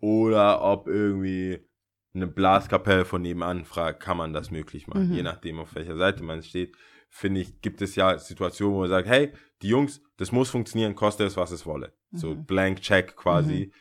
[0.00, 1.60] Oder ob irgendwie
[2.14, 5.08] eine Blaskapelle von nebenan fragt, kann man das möglich machen?
[5.08, 5.14] Mhm.
[5.14, 6.76] Je nachdem, auf welcher Seite man steht,
[7.08, 10.94] finde ich, gibt es ja Situationen, wo man sagt, hey, die Jungs, das muss funktionieren,
[10.94, 11.92] koste es, was es wolle.
[12.12, 12.44] So Mhm.
[12.46, 13.72] blank check quasi.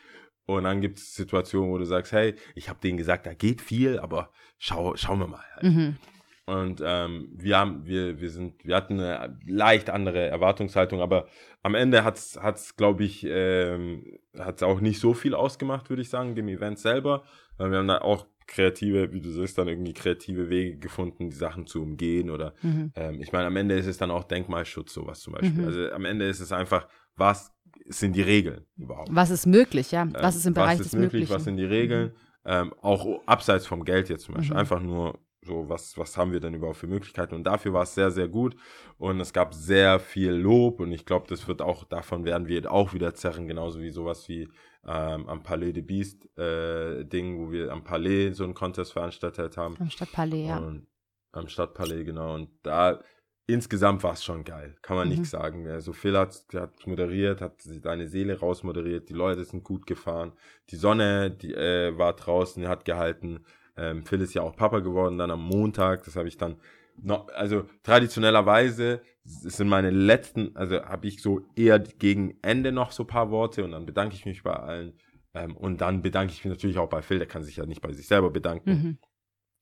[0.46, 3.62] Und dann gibt es Situationen, wo du sagst, hey, ich habe denen gesagt, da geht
[3.62, 5.44] viel, aber schau, schauen wir mal.
[5.56, 5.64] Halt.
[5.64, 5.98] Mhm.
[6.46, 11.28] Und ähm, wir haben, wir, wir sind, wir hatten eine leicht andere Erwartungshaltung, aber
[11.62, 16.10] am Ende hat's, hat's, glaube ich, ähm, hat's auch nicht so viel ausgemacht, würde ich
[16.10, 17.24] sagen, dem Event selber.
[17.60, 21.36] Weil wir haben da auch kreative, wie du sagst, dann irgendwie kreative Wege gefunden, die
[21.36, 22.92] Sachen zu umgehen oder Mhm.
[22.96, 25.62] ähm, ich meine, am Ende ist es dann auch Denkmalschutz, sowas zum Beispiel.
[25.62, 25.66] Mhm.
[25.66, 27.54] Also am Ende ist es einfach, was
[27.86, 29.10] sind die Regeln überhaupt?
[29.12, 30.02] Was ist möglich, ja?
[30.02, 31.34] Ähm, Was ist im Bereich was ist des möglich, Möglichen?
[31.36, 32.14] was sind die Regeln?
[32.46, 34.56] Ähm, auch abseits vom Geld jetzt zum Beispiel.
[34.56, 34.60] Mhm.
[34.62, 37.36] Einfach nur so, was, was haben wir denn überhaupt für Möglichkeiten?
[37.36, 38.56] Und dafür war es sehr, sehr gut.
[38.98, 40.80] Und es gab sehr viel Lob.
[40.80, 44.28] Und ich glaube, das wird auch, davon werden wir auch wieder zerren, genauso wie sowas
[44.28, 44.50] wie
[44.88, 49.58] ähm, am Palais de Beast äh, Ding, wo wir am Palais so einen Contest veranstaltet
[49.58, 49.76] haben.
[49.80, 50.58] Am Stadtpalais, ja.
[50.58, 50.88] Und
[51.32, 52.36] am Stadtpalais, genau.
[52.36, 53.00] Und da
[53.46, 54.76] insgesamt war es schon geil.
[54.82, 55.16] Kann man Mhm.
[55.16, 55.68] nichts sagen.
[55.68, 60.34] Also Phil hat, hat moderiert, hat seine Seele rausmoderiert, die Leute sind gut gefahren.
[60.70, 63.44] Die Sonne, die äh, war draußen, hat gehalten.
[63.76, 66.04] Ähm, Phil ist ja auch Papa geworden dann am Montag.
[66.04, 66.58] Das habe ich dann
[67.02, 72.92] noch, also traditionellerweise es sind meine letzten, also habe ich so eher gegen Ende noch
[72.92, 74.98] so ein paar Worte und dann bedanke ich mich bei allen.
[75.34, 77.82] Ähm, und dann bedanke ich mich natürlich auch bei Phil, der kann sich ja nicht
[77.82, 78.70] bei sich selber bedanken.
[78.70, 78.98] Mhm.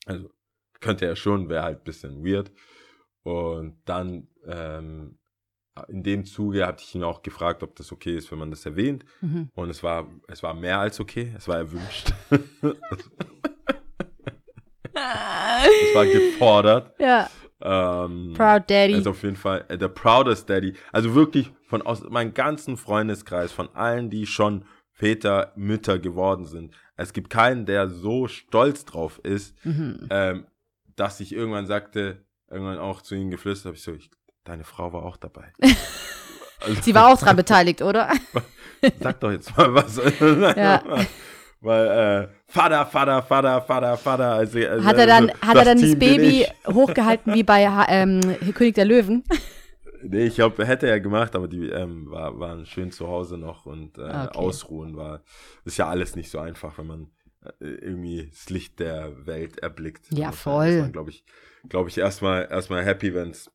[0.05, 0.29] Also
[0.79, 2.51] könnte er schon, wäre halt ein bisschen weird.
[3.23, 5.19] Und dann ähm,
[5.89, 8.65] in dem Zuge hatte ich ihn auch gefragt, ob das okay ist, wenn man das
[8.65, 9.03] erwähnt.
[9.21, 9.51] Mhm.
[9.53, 11.33] Und es war, es war mehr als okay.
[11.35, 12.13] Es war erwünscht.
[12.29, 12.39] es
[15.93, 16.99] war gefordert.
[16.99, 17.29] Ja,
[17.61, 18.93] Ähm, Proud Daddy.
[18.95, 20.73] also auf jeden Fall äh, der proudest Daddy.
[20.91, 26.73] Also wirklich von aus meinem ganzen Freundeskreis, von allen, die schon Väter, Mütter geworden sind.
[26.95, 30.07] Es gibt keinen, der so stolz drauf ist, Mhm.
[30.09, 30.45] ähm,
[30.95, 34.09] dass ich irgendwann sagte, irgendwann auch zu ihnen geflüstert habe, ich so, ich,
[34.43, 35.53] deine Frau war auch dabei.
[36.61, 38.11] Also, Sie war auch dran beteiligt, oder?
[38.99, 39.97] Sag doch jetzt mal was.
[40.57, 40.81] Ja.
[41.61, 44.31] Weil, äh, Vater, Vater, Vater, Vater, Vater.
[44.33, 48.35] Also, also, Hat er dann, also, hat er dann das Baby hochgehalten wie bei ähm,
[48.53, 49.23] König der Löwen?
[50.03, 53.65] Nee, ich glaube, hätte er gemacht, aber die ähm, war, waren schön zu Hause noch
[53.65, 54.37] und äh, Okay.
[54.37, 55.23] ausruhen war.
[55.65, 57.11] Ist ja alles nicht so einfach, wenn man
[57.59, 60.05] äh, irgendwie das Licht der Welt erblickt.
[60.11, 60.81] Ja, voll.
[60.81, 61.25] Man, glaube ich,
[61.67, 63.51] glaube ich, erstmal erstmal happy, wenn's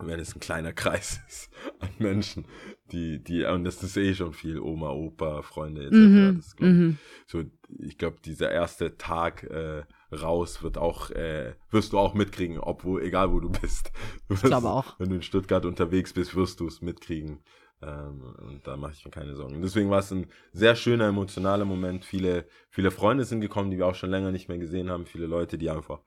[0.00, 1.50] wenn es ein kleiner Kreis ist
[1.80, 2.46] an Menschen,
[2.92, 5.94] die, die, und das ist eh schon viel, Oma, Opa, Freunde etc.
[5.94, 6.36] Mhm.
[6.36, 6.98] Das ist, glaub ich, Mhm.
[7.26, 7.42] so,
[7.78, 13.02] ich glaube, dieser erste Tag äh, raus wird auch, äh, wirst du auch mitkriegen, obwohl,
[13.02, 13.92] egal wo du bist.
[14.28, 14.98] Wirst, glaube auch.
[14.98, 17.40] Wenn du in Stuttgart unterwegs bist, wirst du es mitkriegen.
[17.80, 19.62] Ähm, und da mache ich mir keine Sorgen.
[19.62, 22.04] Deswegen war es ein sehr schöner, emotionaler Moment.
[22.04, 25.06] Viele, viele Freunde sind gekommen, die wir auch schon länger nicht mehr gesehen haben.
[25.06, 26.00] Viele Leute, die einfach,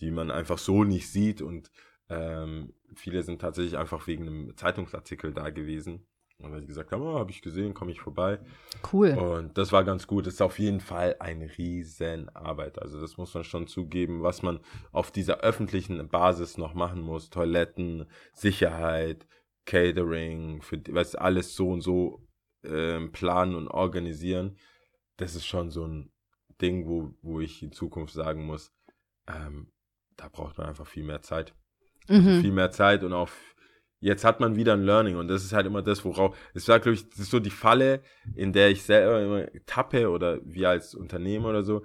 [0.00, 1.42] die man einfach so nicht sieht.
[1.42, 1.70] Und
[2.08, 6.06] ähm, viele sind tatsächlich einfach wegen einem Zeitungsartikel da gewesen.
[6.40, 8.38] Und weil sie gesagt haben, oh, habe ich gesehen, komme ich vorbei.
[8.92, 9.10] Cool.
[9.10, 10.26] Und das war ganz gut.
[10.26, 12.80] Das ist auf jeden Fall eine riesen Arbeit.
[12.80, 14.60] Also das muss man schon zugeben, was man
[14.92, 17.30] auf dieser öffentlichen Basis noch machen muss.
[17.30, 19.26] Toiletten, Sicherheit,
[19.66, 22.24] Catering, für du, alles so und so
[22.62, 24.56] ähm, planen und organisieren.
[25.16, 26.12] Das ist schon so ein
[26.60, 28.72] Ding, wo, wo ich in Zukunft sagen muss,
[29.26, 29.72] ähm,
[30.16, 31.52] da braucht man einfach viel mehr Zeit
[32.08, 32.40] Mhm.
[32.40, 33.28] viel mehr Zeit und auch
[34.00, 36.78] jetzt hat man wieder ein Learning und das ist halt immer das, worauf, es war,
[36.78, 38.02] glaube ich, das ist so die Falle,
[38.34, 41.84] in der ich selber immer tappe oder wir als Unternehmer oder so,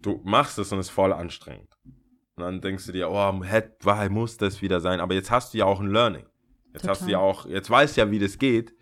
[0.00, 1.76] du machst es und es ist voll anstrengend.
[2.36, 5.52] Und dann denkst du dir, oh, hätte, war, muss das wieder sein, aber jetzt hast
[5.52, 6.26] du ja auch ein Learning.
[6.72, 7.12] Jetzt hast du Total.
[7.12, 8.72] ja auch, jetzt weißt du ja, wie das geht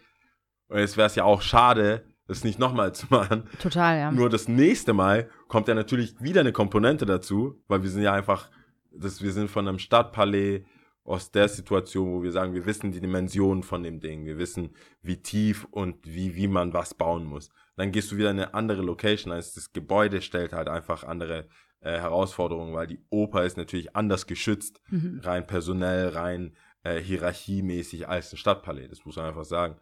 [0.69, 3.49] und jetzt wäre es ja auch schade, das nicht nochmal zu machen.
[3.61, 4.13] Total, ja.
[4.13, 8.13] Nur das nächste Mal kommt ja natürlich wieder eine Komponente dazu, weil wir sind ja
[8.13, 8.51] einfach
[8.93, 10.63] Das, wir sind von einem Stadtpalais
[11.09, 14.75] aus der Situation, wo wir sagen, wir wissen die Dimensionen von dem Ding, wir wissen,
[15.03, 17.49] wie tief und wie, wie man was bauen muss.
[17.77, 21.49] Dann gehst du wieder in eine andere Location, als das Gebäude stellt halt einfach andere
[21.81, 25.21] äh, Herausforderungen, weil die Oper ist natürlich anders geschützt, Mhm.
[25.23, 29.77] rein personell, rein äh, hierarchiemäßig als ein Stadtpalais, das muss man einfach sagen.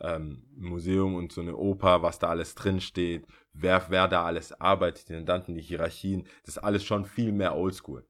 [0.00, 4.52] Ähm, Museum und so eine Oper, was da alles drin steht, wer, wer da alles
[4.58, 8.06] arbeitet, die Intendanten, die Hierarchien, das ist alles schon viel mehr oldschool.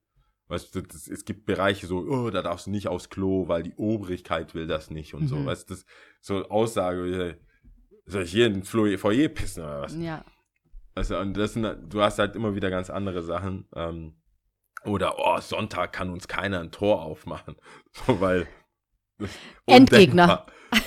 [0.50, 3.62] Weißt du, das, es gibt Bereiche so, oh, da darfst du nicht aufs Klo, weil
[3.62, 5.36] die Obrigkeit will das nicht und so.
[5.36, 5.46] Mhm.
[5.46, 5.86] Weißt du, das
[6.20, 7.34] so Aussage, äh,
[8.04, 9.94] soll ich hier in den Foyer pissen oder was?
[9.96, 10.24] Ja.
[10.96, 13.68] Also, und das sind, du hast halt immer wieder ganz andere Sachen.
[13.76, 14.16] Ähm,
[14.84, 17.54] oder, oh, Sonntag kann uns keiner ein Tor aufmachen.
[18.06, 18.48] So, weil.
[19.66, 20.46] Endgegner.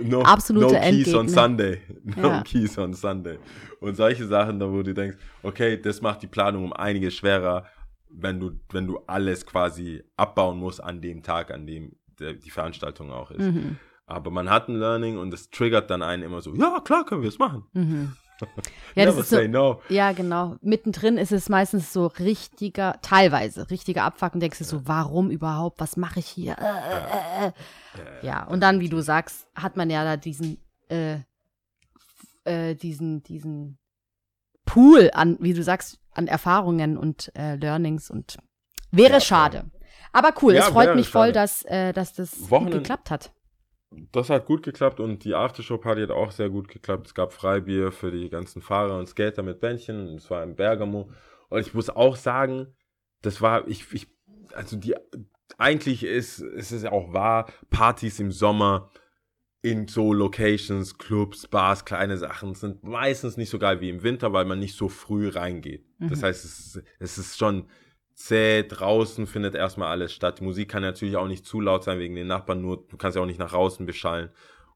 [0.00, 1.28] No, Absolute no keys on Endgegner.
[1.28, 1.82] Sunday.
[2.04, 2.42] No Ja.
[2.42, 3.38] keys on Sunday.
[3.80, 7.66] Und solche Sachen, da wo du denkst, okay, das macht die Planung um einiges schwerer,
[8.14, 12.50] wenn du, wenn du alles quasi abbauen musst an dem Tag, an dem der, die
[12.50, 13.40] Veranstaltung auch ist.
[13.40, 13.78] Mhm.
[14.06, 17.22] Aber man hat ein Learning und das triggert dann einen immer so, ja, klar können
[17.22, 17.64] wir es machen.
[17.72, 18.12] Mhm.
[18.96, 19.80] Ja, das Never ist so, say no.
[19.88, 20.56] ja, genau.
[20.62, 25.78] Mittendrin ist es meistens so richtiger, teilweise richtiger Abfuck und denkst du so, warum überhaupt?
[25.78, 26.56] Was mache ich hier?
[26.58, 27.52] Äh, äh, äh.
[28.26, 31.18] Ja, und dann, wie du sagst, hat man ja da diesen, äh,
[32.44, 33.78] äh, diesen, diesen
[34.64, 38.36] Pool an, wie du sagst, an Erfahrungen und äh, Learnings und
[38.90, 39.70] wäre Ja, schade.
[40.12, 43.32] Aber cool, Ja, es freut mich voll, dass, äh, dass das gut Wochenend- geklappt hat.
[44.10, 47.08] Das hat gut geklappt und die Aftershow-Party hat auch sehr gut geklappt.
[47.08, 50.08] Es gab Freibier für die ganzen Fahrer und Skater mit Bändchen.
[50.08, 51.10] und Es war in Bergamo.
[51.50, 52.74] Und ich muss auch sagen,
[53.20, 54.06] das war, ich, ich,
[54.54, 54.94] also die,
[55.58, 58.90] eigentlich ist, ist es auch wahr, Partys im Sommer
[59.62, 64.32] in so Locations, Clubs, Bars, kleine Sachen sind meistens nicht so geil wie im Winter,
[64.32, 65.84] weil man nicht so früh reingeht.
[66.00, 66.24] Das Mhm.
[66.24, 67.68] heißt, es, ist- es ist schon
[68.14, 70.40] zäh, draußen findet erstmal alles statt.
[70.40, 73.16] Die Musik kann natürlich auch nicht zu laut sein wegen den Nachbarn, nur du kannst
[73.16, 74.30] ja auch nicht nach außen beschallen.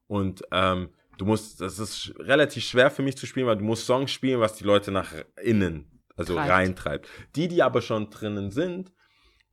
[0.06, 3.86] Und ähm, du musst, das ist relativ schwer für mich zu spielen, weil du musst
[3.86, 6.50] Songs spielen, was die Leute nach innen, also Treibt.
[6.50, 7.08] reintreibt.
[7.34, 8.92] Die, die aber schon drinnen sind,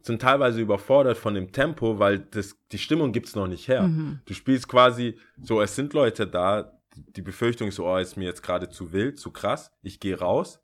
[0.05, 3.83] sind teilweise überfordert von dem Tempo, weil das, die Stimmung gibt's noch nicht her.
[3.83, 4.19] Mhm.
[4.25, 8.25] Du spielst quasi so, es sind Leute da, die Befürchtung ist so, oh, ist mir
[8.25, 10.59] jetzt gerade zu wild, zu krass, ich gehe raus.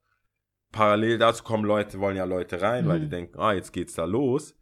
[0.72, 3.04] Parallel dazu kommen Leute, wollen ja Leute rein, weil Mhm.
[3.04, 4.56] die denken, ah, jetzt geht's da los.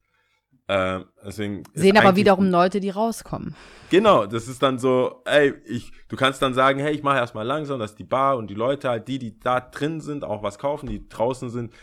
[0.69, 3.55] Ähm, deswegen Sehen aber wiederum Leute, die rauskommen.
[3.89, 7.45] Genau, das ist dann so, ey, ich, du kannst dann sagen, hey, ich mache erstmal
[7.45, 10.59] langsam, dass die Bar und die Leute halt, die, die da drin sind, auch was
[10.59, 11.73] kaufen, die draußen sind,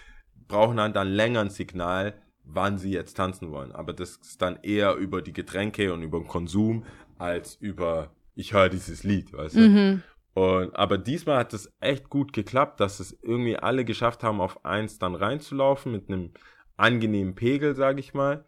[0.48, 3.72] brauchen halt dann länger ein Signal, wann sie jetzt tanzen wollen.
[3.72, 6.84] Aber das ist dann eher über die Getränke und über den Konsum,
[7.18, 9.60] als über, ich höre dieses Lied, weißt du.
[9.60, 10.02] Mhm.
[10.34, 14.64] Und, aber diesmal hat es echt gut geklappt, dass es irgendwie alle geschafft haben, auf
[14.64, 16.32] eins dann reinzulaufen mit einem
[16.76, 18.44] angenehmen Pegel, sage ich mal.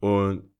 [0.00, 0.50] Und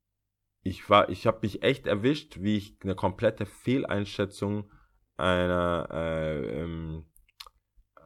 [0.63, 4.71] ich war, ich habe mich echt erwischt, wie ich eine komplette Fehleinschätzung
[5.19, 7.05] einer äh, ähm,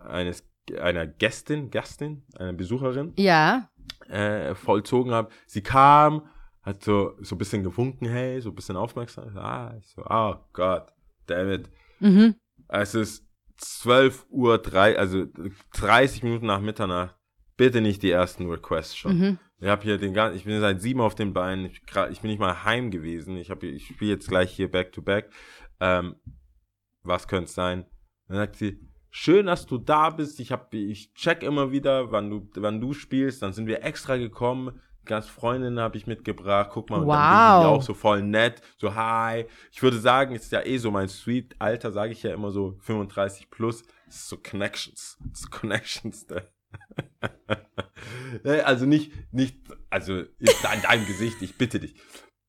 [0.05, 3.71] eines einer Gästin, Gastin, einer Besucherin Ja.
[4.09, 5.31] Äh, vollzogen habe.
[5.47, 6.29] Sie kam,
[6.63, 9.37] hat so so ein bisschen gewunken, hey, so ein bisschen aufmerksam.
[9.37, 10.93] Ah, ich so, oh Gott,
[11.27, 12.37] David, Mhm.
[12.69, 15.27] es ist 12 Uhr, drei, also
[15.75, 17.17] 30 Minuten nach Mitternacht.
[17.57, 19.19] Bitte nicht die ersten Requests schon.
[19.19, 19.39] Mhm.
[19.61, 21.67] Ich habe hier den ganzen, ich bin seit sieben auf den Beinen.
[21.67, 23.37] Ich, ich bin nicht mal heim gewesen.
[23.37, 25.31] Ich habe, ich spiele jetzt gleich hier Back to Back.
[25.81, 26.15] Ähm,
[27.03, 27.85] was könnte es sein?
[28.29, 28.79] Dann sagt sie,
[29.11, 30.41] schön, dass du da bist.
[30.41, 33.43] Ich habe, ich check immer wieder, wann du, wann du spielst.
[33.43, 34.81] Dann sind wir extra gekommen.
[35.05, 36.71] Ganz Freundinnen habe ich mitgebracht.
[36.73, 37.79] Guck mal, und dann sind die Wow.
[37.79, 38.61] auch so voll nett.
[38.77, 39.47] So hi.
[39.73, 42.77] Ich würde sagen, ist ja eh so mein Sweet Alter, sage ich ja immer so
[42.81, 43.85] 35 plus.
[44.11, 46.27] So Connections, ist Connections.
[46.29, 46.47] Ne?
[48.45, 49.59] Also nicht, nicht,
[49.91, 51.95] also ist an deinem Gesicht, ich bitte dich.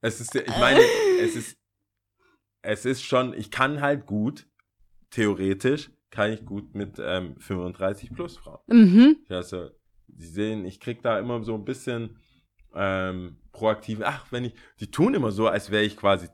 [0.02, 0.80] Es ist, ich meine,
[1.22, 1.58] es ist,
[2.62, 4.48] es ist schon, ich kann halt gut,
[5.10, 8.60] theoretisch, kann ich gut mit ähm, 35 plus Frauen.
[8.68, 9.18] Mhm.
[9.30, 9.70] Also,
[10.18, 12.18] Sie sehen, ich krieg da immer so ein bisschen
[12.74, 16.28] ähm, proaktiv, ach, wenn ich, die tun immer so, als wäre ich quasi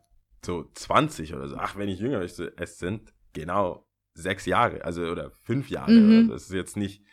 [0.46, 4.84] so 20 oder so, ach, wenn ich jünger bin, so, es sind genau sechs Jahre,
[4.84, 5.92] also oder fünf Jahre.
[5.92, 6.26] Mhm.
[6.26, 6.34] Oder.
[6.34, 7.04] Das ist jetzt nicht,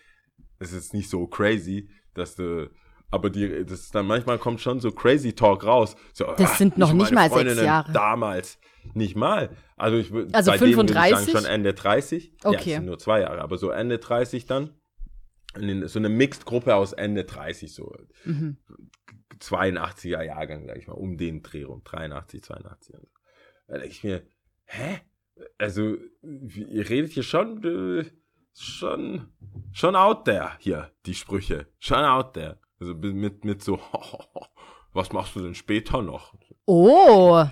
[0.58, 2.70] das ist nicht so crazy, dass du,
[3.12, 5.94] aber die, das dann manchmal kommt schon so crazy Talk raus.
[6.12, 7.92] So, Das ach, sind noch nicht mal sechs Freundinnen Jahre.
[7.92, 8.58] Damals.
[8.94, 9.50] Nicht mal.
[9.76, 11.32] Also ich würde Also bei denen würde ich 35?
[11.32, 12.32] sagen schon Ende 30.
[12.42, 12.56] Ja, Okay.
[12.58, 14.70] es sind nur zwei Jahre, aber so Ende 30 dann.
[15.54, 17.94] So eine Mixed-Gruppe aus Ende 30, so
[18.24, 18.56] Mhm.
[19.38, 22.94] 82er Jahrgang, sag ich mal, um den Dreh rum, 83, 82.
[22.94, 23.08] und so.
[23.68, 24.22] Da denke ich mir,
[24.64, 25.00] hä?
[25.58, 28.04] Also, ihr redet hier schon, äh,
[28.58, 29.28] schon,
[29.72, 31.66] schon out there hier, die Sprüche.
[31.78, 32.60] Schon out there.
[32.82, 33.78] Also mit, mit so,
[34.92, 36.34] was machst du denn später noch?
[36.66, 37.44] Oh.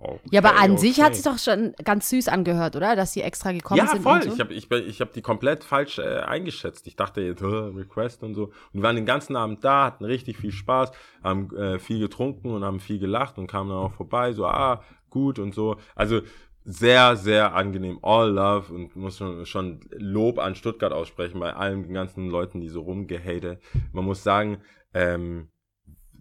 [0.00, 1.16] Okay, Ja, aber an sich hat okay.
[1.16, 2.94] es doch schon ganz süß angehört, oder?
[2.94, 4.02] Dass sie extra gekommen Ja, sind.
[4.02, 4.18] voll.
[4.18, 4.32] Und so.
[4.34, 6.86] Ich habe ich, ich hab die komplett falsch äh, eingeschätzt.
[6.86, 8.44] Ich dachte jetzt, äh, Request und so.
[8.44, 10.92] Und wir waren den ganzen Abend da, hatten richtig viel Spaß,
[11.24, 14.84] haben äh, viel getrunken und haben viel gelacht und kamen dann auch vorbei, so, ah,
[15.10, 15.76] gut und so.
[15.96, 16.20] Also
[16.64, 17.98] sehr, sehr angenehm.
[18.02, 22.68] All love und muss schon, schon Lob an Stuttgart aussprechen bei allen ganzen Leuten, die
[22.68, 23.58] so rumgehate.
[23.92, 25.50] Man muss sagen, ähm,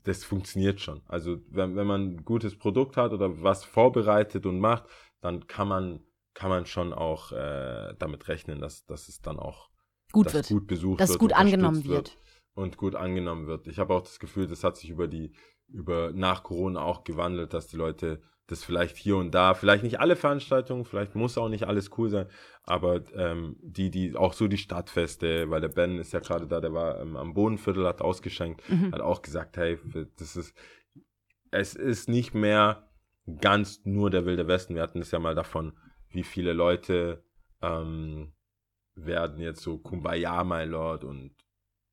[0.03, 1.01] das funktioniert schon.
[1.07, 4.85] Also wenn, wenn man ein gutes Produkt hat oder was vorbereitet und macht,
[5.21, 5.99] dann kann man
[6.33, 9.71] kann man schon auch äh, damit rechnen, dass, dass es dann auch
[10.11, 10.47] gut dass wird.
[10.49, 12.15] gut besucht Dass es wird, gut angenommen wird.
[12.53, 13.65] und gut angenommen wird.
[13.65, 15.33] Ich habe auch das Gefühl, das hat sich über die
[15.67, 19.99] über nach Corona auch gewandelt, dass die Leute das vielleicht hier und da, vielleicht nicht
[19.99, 22.27] alle Veranstaltungen, vielleicht muss auch nicht alles cool sein,
[22.63, 26.61] aber ähm, die, die auch so die Stadtfeste, weil der Ben ist ja gerade da,
[26.61, 28.93] der war ähm, am Bodenviertel, hat ausgeschenkt, Mhm.
[28.93, 29.77] hat auch gesagt, hey,
[30.17, 30.55] das ist,
[31.51, 32.89] es ist nicht mehr
[33.41, 34.75] ganz nur der Wilde Westen.
[34.75, 35.73] Wir hatten es ja mal davon,
[36.09, 37.23] wie viele Leute
[37.61, 38.33] ähm,
[38.95, 41.35] werden jetzt so Kumbaya, my Lord, und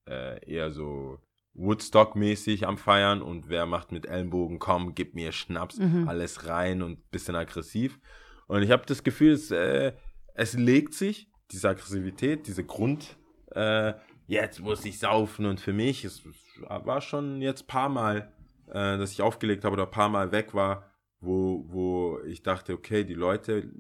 [0.09, 1.19] äh, eher so
[1.55, 6.09] Woodstock-mäßig am Feiern und wer macht mit Ellenbogen, komm, gib mir Schnaps, Mhm.
[6.09, 7.99] alles rein und bisschen aggressiv.
[8.47, 9.93] Und ich habe das Gefühl, es, äh,
[10.35, 13.17] es legt sich, diese Aggressivität, diese Grund,
[13.53, 13.95] äh,
[14.27, 16.23] jetzt muss ich saufen und für mich, es
[16.67, 18.33] war schon jetzt paar Mal,
[18.69, 20.91] äh, dass ich aufgelegt habe oder paar Mal weg war,
[21.21, 23.71] wo, wo ich dachte, okay, die Leute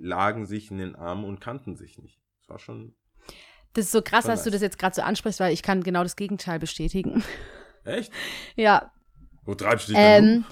[0.00, 2.20] lagen sich in den Armen und kannten sich nicht.
[2.38, 2.94] Das war schon
[3.74, 5.82] Das ist so krass, Voll dass du das jetzt gerade so ansprichst, weil ich kann
[5.82, 7.22] genau das Gegenteil bestätigen.
[7.84, 8.12] echt.
[8.56, 8.90] ja,
[9.44, 10.44] Wo treibst du dich denn Ähm,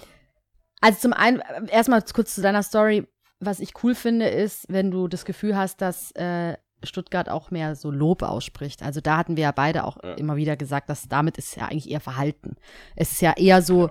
[0.81, 3.07] also zum einen, erstmal kurz zu deiner Story.
[3.41, 7.75] Was ich cool finde, ist, wenn du das Gefühl hast, dass äh, Stuttgart auch mehr
[7.75, 8.83] so Lob ausspricht.
[8.83, 10.15] Also da hatten wir ja beide auch Ja.
[10.15, 12.57] immer wieder gesagt, dass damit ist ja eigentlich eher Verhalten.
[12.95, 13.91] Es ist ja eher so,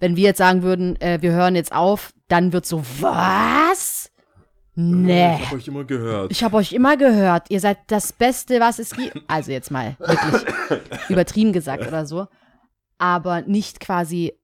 [0.00, 3.97] wenn wir jetzt sagen würden, äh, wir hören jetzt auf, dann wird so, was?
[4.80, 5.34] Nee.
[5.34, 6.30] Ich habe euch immer gehört.
[6.30, 9.20] Ich habe euch immer gehört, ihr seid das Beste, was es gibt.
[9.26, 10.44] Also jetzt mal wirklich
[11.08, 12.28] übertrieben gesagt oder so.
[12.96, 14.34] Aber nicht quasi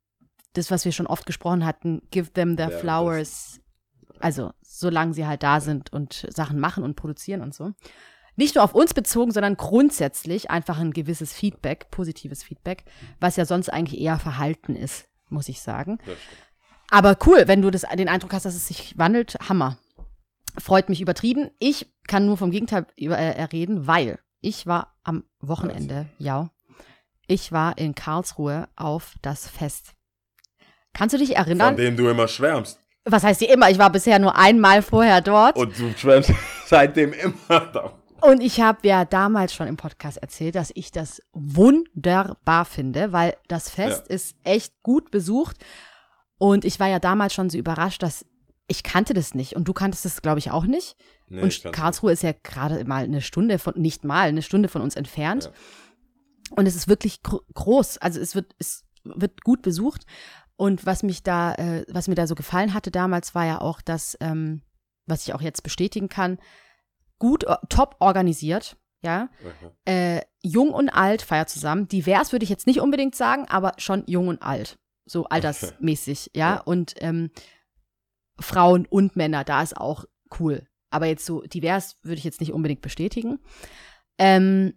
[0.55, 3.61] das, was wir schon oft gesprochen hatten, give them their Ja, flowers.
[4.19, 7.71] Also, solange sie halt da sind und Sachen machen und produzieren und so.
[8.35, 12.85] Nicht nur auf uns bezogen, sondern grundsätzlich einfach ein gewisses Feedback, positives Feedback,
[13.21, 15.99] was ja sonst eigentlich eher Verhalten ist, muss ich sagen.
[16.91, 19.79] Aber cool, wenn du das, den Eindruck hast, dass es sich wandelt, Hammer.
[20.59, 21.51] Freut mich übertrieben.
[21.59, 26.51] Ich kann nur vom Gegenteil über, äh, reden, weil ich war am Wochenende, ja,
[27.27, 29.95] ich war in Karlsruhe auf das Fest.
[30.93, 31.77] Kannst du dich Von erinnern?
[31.77, 32.79] dem du immer schwärmst.
[33.07, 33.71] Was heißt hier immer?
[33.71, 35.57] Ich war bisher nur einmal vorher dort.
[35.57, 36.33] Und du schwärmst
[36.67, 37.99] seitdem immer da.
[38.23, 43.37] Und ich habe ja damals schon im Podcast erzählt, dass ich das wunderbar finde, weil
[43.49, 45.57] das Fest ist echt gut besucht.
[46.39, 48.25] Und ich war ja damals schon so überrascht, dass
[48.67, 49.57] ich kannte das nicht.
[49.57, 50.97] Und du kanntest es, glaube ich, auch nicht.
[51.29, 54.83] Nee, und Karlsruhe ist ja gerade mal eine Stunde von, nicht mal, eine Stunde von
[54.83, 55.45] uns entfernt.
[55.45, 55.51] Ja.
[56.57, 57.99] Und es ist wirklich gro groß.
[57.99, 60.05] Also es wird, es wird gut besucht.
[60.57, 63.81] Und was mich da, äh, was mir da so gefallen hatte damals, war ja auch,
[63.81, 64.63] dass, ähm,
[65.07, 66.39] was ich auch jetzt bestätigen kann,
[67.19, 69.29] gut, top organisiert, ja.
[69.43, 69.71] Mhm.
[69.85, 71.89] Äh, jung und alt feiert zusammen.
[71.89, 74.79] Divers würde ich jetzt nicht unbedingt sagen, aber schon jung und alt.
[75.07, 76.55] So altersmäßig, ja.
[76.55, 76.61] Ja.
[76.61, 77.31] Und ähm,
[78.39, 80.05] Frauen und Männer, da ist auch
[80.41, 80.67] cool.
[80.91, 83.39] Aber jetzt so divers würde ich jetzt nicht unbedingt bestätigen.
[84.19, 84.75] Ähm,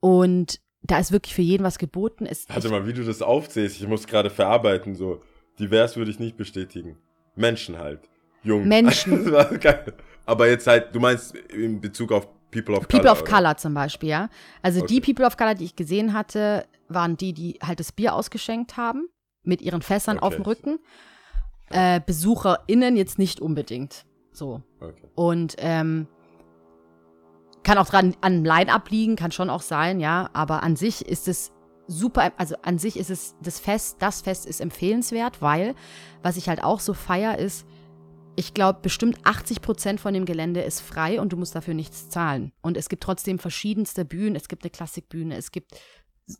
[0.00, 2.26] und da ist wirklich für jeden was geboten.
[2.26, 5.22] Es, Warte mal, wie du das aufzählst, ich muss gerade verarbeiten, so.
[5.58, 6.96] Divers würde ich nicht bestätigen.
[7.36, 8.00] Menschen halt.
[8.42, 8.66] Jung.
[8.66, 9.32] Menschen.
[10.26, 13.12] Aber jetzt halt, du meinst in Bezug auf People of People Color.
[13.12, 13.30] of oder?
[13.30, 14.28] Color zum Beispiel, ja.
[14.62, 15.12] Also die Okay.
[15.12, 19.08] People of Color, die ich gesehen hatte, waren die, die halt das Bier ausgeschenkt haben,
[19.42, 20.50] mit ihren Fässern auf dem Okay.
[20.50, 20.78] Rücken.
[21.72, 24.04] Äh, BesucherInnen jetzt nicht unbedingt.
[24.32, 24.62] So.
[24.80, 25.08] Okay.
[25.14, 26.06] Und ähm,
[27.62, 30.30] kann auch dran an Line-Up liegen, kann schon auch sein, ja.
[30.32, 31.52] Aber an sich ist es
[31.86, 35.74] super, also an sich ist es das Fest, das Fest ist empfehlenswert, weil,
[36.22, 37.66] was ich halt auch so feier, ist,
[38.34, 42.08] ich glaube, bestimmt 80 Prozent von dem Gelände ist frei und du musst dafür nichts
[42.08, 42.52] zahlen.
[42.62, 44.36] Und es gibt trotzdem verschiedenste Bühnen.
[44.36, 45.72] Es gibt eine Klassikbühne, es gibt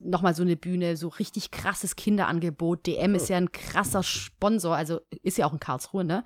[0.00, 2.86] nochmal so eine Bühne, so richtig krasses Kinderangebot.
[2.86, 6.24] DM ist ja ein krasser Sponsor, also ist ja auch in Karlsruhe, ne?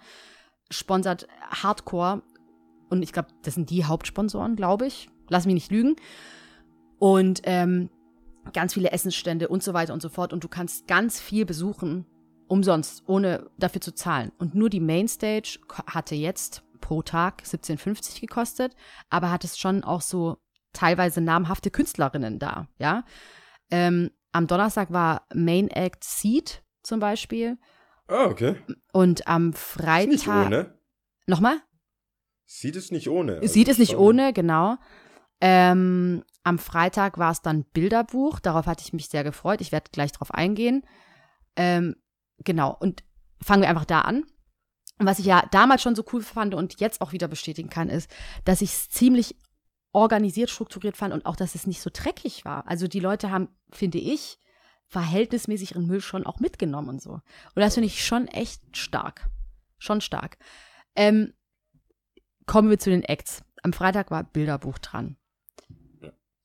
[0.70, 2.22] Sponsert Hardcore.
[2.88, 5.08] Und ich glaube, das sind die Hauptsponsoren, glaube ich.
[5.28, 5.96] Lass mich nicht lügen.
[6.98, 7.90] Und ähm,
[8.52, 10.32] ganz viele Essensstände und so weiter und so fort.
[10.32, 12.06] Und du kannst ganz viel besuchen,
[12.48, 14.32] umsonst, ohne dafür zu zahlen.
[14.38, 18.76] Und nur die Mainstage hatte jetzt pro Tag 17,50 gekostet,
[19.10, 20.36] aber hat es schon auch so
[20.72, 23.04] teilweise namhafte Künstlerinnen da, ja.
[23.70, 27.58] Ähm, am Donnerstag war Main Act Seed zum Beispiel.
[28.08, 28.56] Ah, okay.
[28.92, 30.08] Und am Ist Freitag.
[30.08, 30.78] nicht ohne.
[31.26, 31.58] Nochmal?
[32.44, 33.36] Sieht es nicht ohne.
[33.38, 34.76] Also Sieht es nicht ohne, genau.
[35.40, 38.38] Ähm, am Freitag war es dann Bilderbuch.
[38.38, 39.60] Darauf hatte ich mich sehr gefreut.
[39.60, 40.86] Ich werde gleich drauf eingehen.
[41.56, 41.96] Ähm,
[42.38, 42.76] genau.
[42.78, 43.02] Und
[43.42, 44.24] fangen wir einfach da an.
[44.98, 47.88] Und was ich ja damals schon so cool fand und jetzt auch wieder bestätigen kann,
[47.88, 48.10] ist,
[48.44, 49.36] dass ich es ziemlich
[49.96, 52.68] organisiert, strukturiert fand und auch, dass es nicht so dreckig war.
[52.68, 54.38] Also die Leute haben, finde ich,
[54.84, 57.12] verhältnismäßig ihren Müll schon auch mitgenommen und so.
[57.12, 57.22] Und
[57.56, 59.30] das finde ich schon echt stark.
[59.78, 60.36] Schon stark.
[60.96, 61.32] Ähm,
[62.44, 63.42] kommen wir zu den Acts.
[63.62, 65.16] Am Freitag war Bilderbuch dran.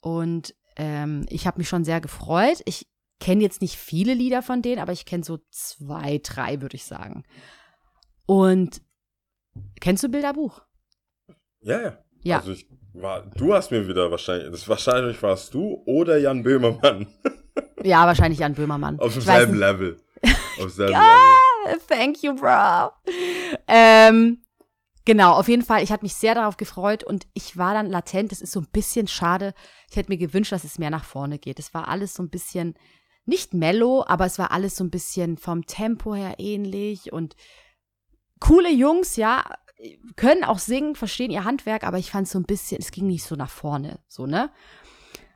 [0.02, 2.62] Und ähm, ich habe mich schon sehr gefreut.
[2.64, 2.88] Ich
[3.20, 6.86] kenne jetzt nicht viele Lieder von denen, aber ich kenne so zwei, drei, würde ich
[6.86, 7.26] sagen.
[8.26, 8.82] Und
[9.82, 10.62] kennst du Bilderbuch?
[11.60, 11.98] Ja, ja.
[12.24, 12.38] Ja.
[12.40, 17.08] Also ich war, du hast mir wieder wahrscheinlich, das wahrscheinlich warst du oder Jan Böhmermann
[17.84, 19.00] Ja, wahrscheinlich Jan Böhmermann.
[19.00, 19.56] auf demselben.
[19.56, 20.00] Level.
[20.24, 21.18] Auf demselben Ja.
[21.88, 22.92] Thank you, bro.
[23.68, 24.42] Ähm,
[25.06, 25.84] genau, auf jeden Fall.
[25.84, 28.32] Ich hatte mich sehr darauf gefreut und ich war dann latent.
[28.32, 29.54] Das ist so ein bisschen schade.
[29.90, 31.60] Ich hätte mir gewünscht, dass es mehr nach vorne geht.
[31.60, 32.76] Es war alles so ein bisschen,
[33.26, 37.36] nicht mellow, aber es war alles so ein bisschen vom Tempo her ähnlich und
[38.40, 39.44] coole Jungs, ja,
[40.16, 43.08] können auch singen, verstehen ihr Handwerk, aber ich fand es so ein bisschen, es ging
[43.08, 44.52] nicht so nach vorne, so, ne?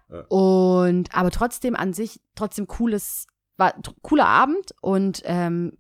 [0.10, 0.22] Ja.
[0.28, 3.28] Und, aber trotzdem an sich, trotzdem cooles,
[3.58, 5.78] war cooler Abend und ähm,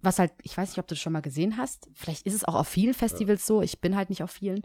[0.00, 2.44] was halt, ich weiß nicht, ob du das schon mal gesehen hast, vielleicht ist es
[2.44, 4.62] auch auf vielen Festivals so, ich bin halt nicht auf vielen,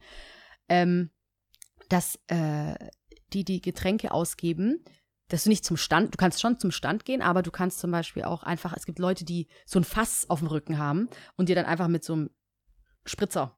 [0.70, 1.10] ähm,
[1.90, 2.76] dass äh,
[3.34, 4.84] die die Getränke ausgeben,
[5.28, 7.92] dass du nicht zum Stand, du kannst schon zum Stand gehen, aber du kannst zum
[7.92, 11.50] Beispiel auch einfach, es gibt Leute, die so ein Fass auf dem Rücken haben und
[11.50, 12.30] dir dann einfach mit so einem
[13.06, 13.58] Spritzer,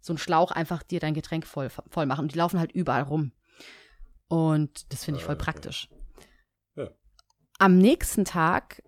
[0.00, 2.22] so ein Schlauch einfach dir dein Getränk voll, voll machen.
[2.22, 3.32] Und die laufen halt überall rum.
[4.28, 5.44] Und das finde ich voll Ah, okay.
[5.44, 5.88] praktisch.
[6.76, 6.88] Ja.
[7.58, 8.82] Am nächsten Tag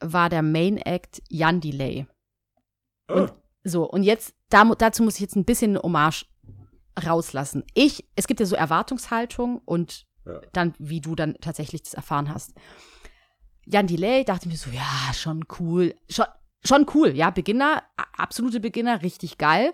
[0.00, 2.06] war der Main Act Jan Delay.
[3.08, 3.30] Level.
[3.30, 6.26] Ah, So, und jetzt, da, dazu muss ich jetzt ein bisschen eine Hommage
[7.04, 7.64] rauslassen.
[7.74, 10.40] Ich, es gibt ja so Erwartungshaltung und Ja.
[10.52, 12.52] dann, wie du dann tatsächlich das erfahren hast.
[13.64, 15.94] Jan Delay dachte ich mir so, ja, schon cool.
[16.08, 16.26] Schon,
[16.66, 17.82] schon cool, ja, Beginner,
[18.16, 19.72] absolute Beginner, richtig geil.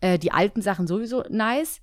[0.00, 1.80] Äh, die alten Sachen sowieso nice.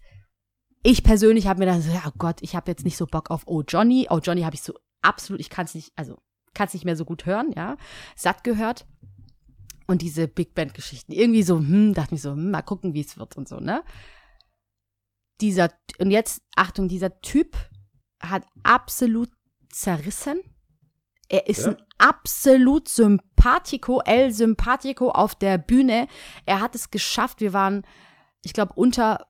[0.84, 3.30] Ich persönlich habe mir dann so, ja, oh Gott, ich habe jetzt nicht so Bock
[3.30, 4.08] auf Oh Johnny.
[4.10, 6.18] Oh Johnny habe ich so absolut, ich kann es nicht, also
[6.54, 7.78] kann es nicht mehr so gut hören, ja.
[8.16, 8.86] Satt gehört.
[9.88, 11.12] Und diese Big Band-Geschichten.
[11.12, 13.84] Irgendwie so, hm, dachte ich so, hm, mal gucken, wie es wird und so, ne?
[15.42, 17.58] Dieser, und jetzt, Achtung, dieser Typ
[18.22, 19.30] hat absolut
[19.70, 20.40] zerrissen.
[21.30, 21.72] Er ist Ja.
[21.72, 22.88] ein absolut
[23.42, 26.08] Sympathico, El Sympathico auf der Bühne.
[26.46, 27.42] Er hat es geschafft.
[27.42, 27.84] Wir waren,
[28.44, 29.28] ich glaube, unter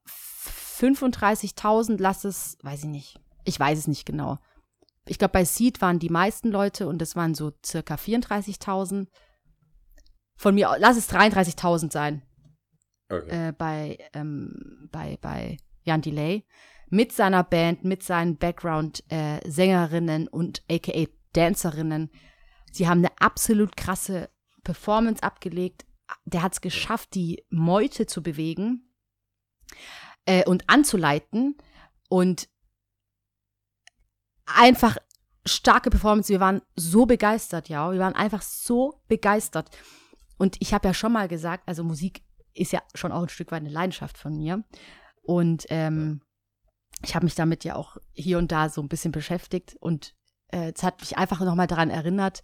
[0.80, 3.20] 35.000, lass es, weiß ich nicht.
[3.45, 4.38] Ich weiß es nicht genau.
[5.07, 9.07] Ich glaube, bei Seed waren die meisten Leute und das waren so circa 34.000.
[10.36, 12.22] Von mir, aus- lass es 33.000 sein
[13.09, 13.49] okay.
[13.49, 16.45] äh, bei, ähm, bei, bei Jan Delay
[16.89, 22.12] mit seiner Band, mit seinen Background-Sängerinnen und aka Dancerinnen.
[22.72, 24.30] Sie haben eine absolut krasse
[24.63, 25.86] Performance abgelegt.
[26.26, 28.93] Der hat es geschafft, die Meute zu bewegen
[30.26, 31.55] äh, und anzuleiten
[32.09, 32.49] und
[34.45, 34.97] einfach
[35.45, 36.30] starke Performance.
[36.30, 37.91] Wir waren so begeistert, ja.
[37.91, 39.69] Wir waren einfach so begeistert.
[40.38, 43.51] Und ich habe ja schon mal gesagt, also Musik ist ja schon auch ein Stück
[43.51, 44.63] weit eine Leidenschaft von mir.
[45.22, 46.22] Und ähm,
[47.03, 49.76] ich habe mich damit ja auch hier und da so ein bisschen beschäftigt.
[49.80, 50.15] Und
[50.52, 52.43] es hat mich einfach nochmal daran erinnert,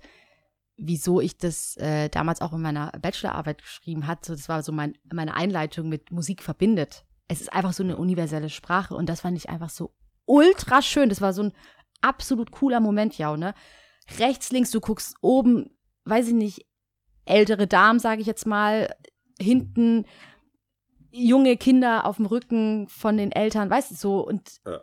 [0.77, 4.33] wieso ich das äh, damals auch in meiner Bachelorarbeit geschrieben hatte.
[4.33, 7.03] Das war so mein, meine Einleitung mit Musik verbindet.
[7.27, 9.93] Es ist einfach so eine universelle Sprache und das fand ich einfach so
[10.25, 11.09] ultra schön.
[11.09, 11.53] Das war so ein
[12.01, 13.53] absolut cooler Moment, ja, ne?
[14.19, 15.71] Rechts, links, du guckst oben,
[16.05, 16.65] weiß ich nicht,
[17.25, 18.95] ältere Damen, sage ich jetzt mal,
[19.39, 20.05] hinten
[21.11, 24.81] junge Kinder auf dem Rücken von den Eltern, weißt du, so und Ja.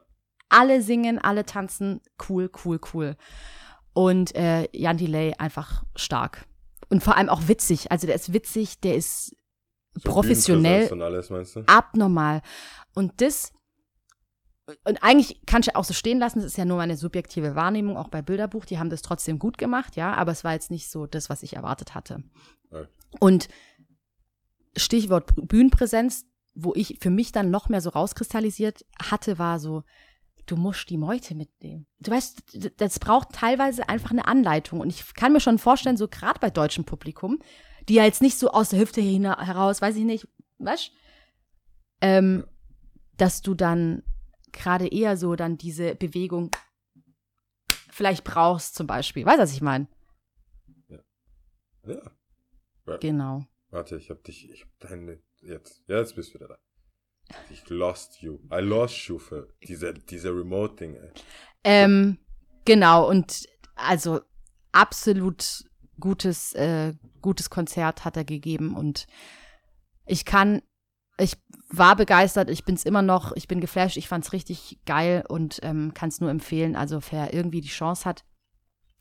[0.55, 3.17] Alle singen, alle tanzen, cool, cool, cool.
[3.93, 6.47] Und äh, Jan Delay einfach stark.
[6.89, 7.91] Und vor allem auch witzig.
[7.91, 9.37] Also der ist witzig, der ist
[9.95, 11.65] So professionell Und alles, meinst du?
[11.67, 12.43] abnormal.
[12.95, 13.53] Und das,
[14.85, 17.97] und eigentlich kannst du auch so stehen lassen, das ist ja nur meine subjektive Wahrnehmung,
[17.97, 20.91] auch bei Bilderbuch, die haben das trotzdem gut gemacht, ja, aber es war jetzt nicht
[20.91, 22.23] so das, was ich erwartet hatte.
[22.71, 22.87] Okay.
[23.21, 23.49] Und
[24.77, 29.83] Stichwort Bühnenpräsenz, wo ich für mich dann noch mehr so rauskristallisiert hatte, war so,
[30.47, 31.87] du musst die Meute mitnehmen.
[32.01, 34.81] Du weißt, das braucht teilweise einfach eine Anleitung.
[34.81, 37.39] Und ich kann mir schon vorstellen, so gerade bei deutschem Publikum,
[37.89, 40.29] die ja jetzt nicht so aus der Hüfte heraus, weiß ich nicht,
[40.59, 40.93] weißt
[42.01, 42.47] ähm,
[43.17, 44.03] dass du dann
[44.53, 46.51] gerade eher so dann diese Bewegung
[47.91, 49.25] vielleicht brauchst zum Beispiel.
[49.25, 49.89] Weißt du, was ich meine?
[51.87, 52.99] Ja.
[53.01, 53.47] Genau.
[53.71, 56.59] Warte, ich hab dich, ich hab deine, jetzt, ja, jetzt bist du wieder da.
[57.51, 58.39] Ich lost you.
[58.53, 61.11] I lost you für diese, diese Remote-Ding, ey.
[61.65, 62.19] Ähm,
[62.65, 63.47] genau, und
[63.77, 64.21] also
[64.73, 65.65] absolut
[65.99, 69.07] gutes, äh, gutes Konzert hat er gegeben und
[70.07, 70.63] ich kann,
[71.19, 71.37] ich
[71.71, 75.95] war begeistert, ich bin's immer noch, ich bin geflasht, ich fand's richtig geil und ähm,
[75.95, 76.77] kann es nur empfehlen.
[76.77, 78.25] Also wer irgendwie die Chance hat.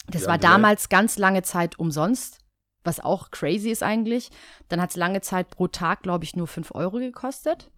[0.07, 2.39] Das Ja, war damals ganz lange Zeit umsonst,
[2.83, 4.29] was auch crazy ist eigentlich.
[4.69, 7.71] Dann hat's lange Zeit pro Tag, glaube ich, nur 5 Euro gekostet.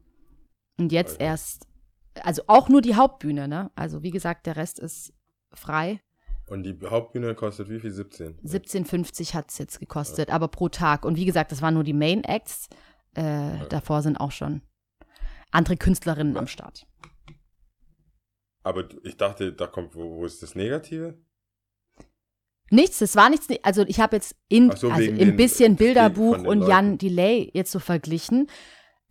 [0.77, 1.25] Und jetzt Okay.
[1.25, 1.67] erst,
[2.21, 3.71] also auch nur die Hauptbühne, ne?
[3.75, 5.13] Also wie gesagt, der Rest ist
[5.53, 6.01] frei.
[6.47, 7.91] Und die Hauptbühne kostet wie viel?
[7.91, 8.39] 17?
[8.43, 11.03] 17,50 hat es jetzt gekostet, aber pro Tag.
[11.03, 12.67] Und wie gesagt, das waren nur die Main Acts.
[13.15, 14.61] Äh, Davor sind auch schon
[15.51, 16.85] andere Künstlerinnen am Start.
[18.63, 21.17] Aber ich dachte, da kommt, wo, wo ist das Negative?
[22.71, 23.47] Nichts, das war nichts.
[23.63, 26.67] Also ich habe jetzt in, so, also im bisschen Bilderbuch und.
[26.67, 28.47] Jan Delay jetzt so verglichen,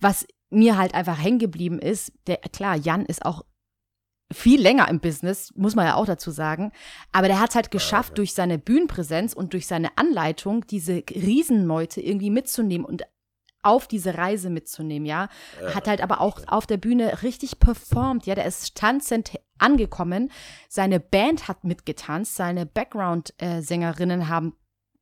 [0.00, 2.12] was mir halt einfach hängen geblieben ist.
[2.26, 3.44] Der, klar, Jan ist auch
[4.32, 6.72] viel länger im Business, muss man ja auch dazu sagen.
[7.12, 8.14] Aber der hat es halt geschafft, ja.
[8.16, 13.02] durch seine Bühnenpräsenz und durch seine Anleitung, diese Riesenmeute irgendwie mitzunehmen und
[13.62, 15.28] auf diese Reise mitzunehmen, ja.
[15.60, 18.34] Ja, hat halt aber auch auf der Bühne richtig performt, ja.
[18.34, 20.30] Der ist tanzend angekommen.
[20.68, 24.54] Seine Band hat mitgetanzt, seine Background-Sängerinnen haben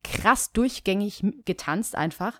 [0.03, 2.39] krass durchgängig getanzt einfach.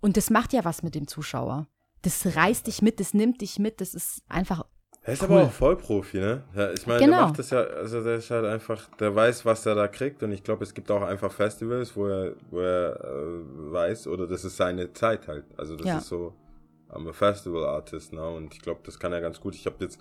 [0.00, 1.66] Und das macht ja was mit dem Zuschauer.
[2.02, 4.64] Das reißt dich mit, das nimmt dich mit, das ist einfach
[5.02, 5.30] Er ist Cool.
[5.30, 6.44] aber auch Vollprofi, ne?
[6.54, 7.16] Ja, ich meine, Genau.
[7.16, 10.22] der macht das ja, also der ist halt einfach, der weiß, was er da kriegt
[10.22, 14.26] und ich glaube, es gibt auch einfach Festivals, wo er, wo er äh, weiß, oder
[14.26, 15.44] das ist seine Zeit halt.
[15.58, 15.98] Also das Ja.
[15.98, 16.34] ist so,
[16.90, 19.54] I'm a Festival Artist now und ich glaube, das kann er ganz gut.
[19.54, 20.00] Ich habe jetzt,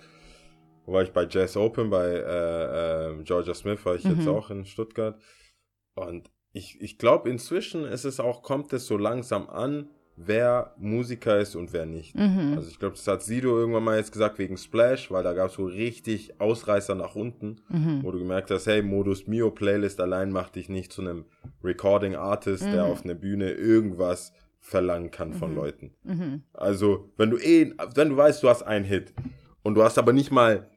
[0.85, 4.33] wo war ich bei Jazz Open, bei äh, äh, Georgia Smith war ich jetzt Mhm.
[4.33, 5.19] auch in Stuttgart
[5.95, 9.89] und ich, ich glaube, inzwischen ist es auch, kommt es so langsam an,
[10.21, 12.13] wer Musiker ist und wer nicht.
[12.15, 12.53] mhm.
[12.57, 15.47] Also ich glaube, das hat Sido irgendwann mal jetzt gesagt wegen Splash, weil da gab
[15.49, 18.03] es so richtig Ausreißer nach unten, Mhm.
[18.03, 21.25] wo du gemerkt hast, hey, Modus Mio Playlist allein macht dich nicht zu einem
[21.63, 22.91] Recording Artist, der Mhm.
[22.91, 25.55] auf einer Bühne irgendwas verlangen kann von Mhm.
[25.55, 25.93] Leuten.
[26.03, 26.43] Mhm.
[26.53, 29.13] Also, wenn du eh, wenn du weißt, du hast einen Hit
[29.63, 30.69] und du hast aber nicht mal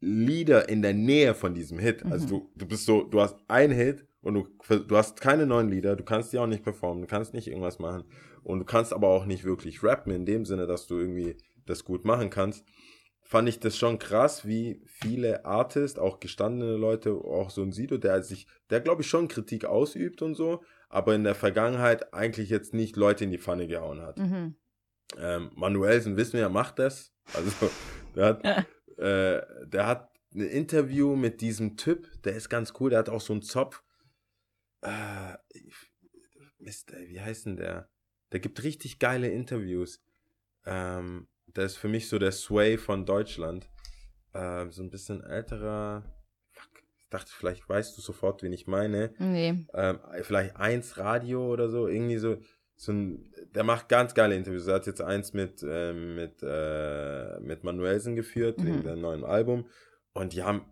[0.00, 2.04] Lieder in der Nähe von diesem Hit.
[2.04, 2.30] Also Mhm.
[2.30, 4.46] du, du bist so, du hast einen Hit und du,
[4.78, 7.78] du hast keine neuen Lieder, du kannst die auch nicht performen, du kannst nicht irgendwas
[7.78, 8.04] machen
[8.44, 11.36] und du kannst aber auch nicht wirklich rappen in dem Sinne, dass du irgendwie
[11.66, 12.64] das gut machen kannst.
[13.22, 17.96] Fand ich das schon krass, wie viele Artists, auch gestandene Leute, auch so ein Sido,
[17.96, 22.50] der sich, der glaube ich schon Kritik ausübt und so, aber in der Vergangenheit eigentlich
[22.50, 24.18] jetzt nicht Leute in die Pfanne gehauen hat.
[24.18, 24.56] Mhm.
[25.18, 27.12] Ähm, Manuelsen wissen wir, er macht das.
[27.32, 27.70] Also,
[28.14, 28.44] der hat,
[28.98, 33.20] äh, der hat ein Interview mit diesem Typ, der ist ganz cool, der hat auch
[33.20, 33.82] so einen Zopf.
[34.82, 35.34] Äh,
[36.58, 37.88] Mist, ey, wie heißt denn der?
[38.34, 40.02] Der gibt richtig geile Interviews.
[40.66, 43.68] Ähm, der ist für mich so der Sway von Deutschland.
[44.34, 46.02] Ähm, so ein bisschen älterer.
[46.50, 49.66] Fuck, ich dachte, vielleicht weißt du sofort, wen ich meine Nee.
[49.72, 52.38] ähm, vielleicht eins Radio oder so, irgendwie so,
[52.74, 54.66] so ein, der macht ganz geile Interviews.
[54.66, 58.66] Er hat jetzt eins mit, ähm, mit, äh, mit Manuelsen geführt, Mhm.
[58.66, 59.66] wegen seinem neuen Album.
[60.12, 60.62] Und die haben,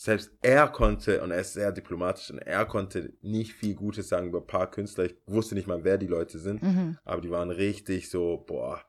[0.00, 4.28] selbst er konnte, und er ist sehr diplomatisch, und er konnte nicht viel Gutes sagen
[4.28, 5.06] über ein paar Künstler.
[5.06, 6.98] Ich wusste nicht mal, wer die Leute sind, Mhm.
[7.04, 8.80] aber die waren richtig so, boah,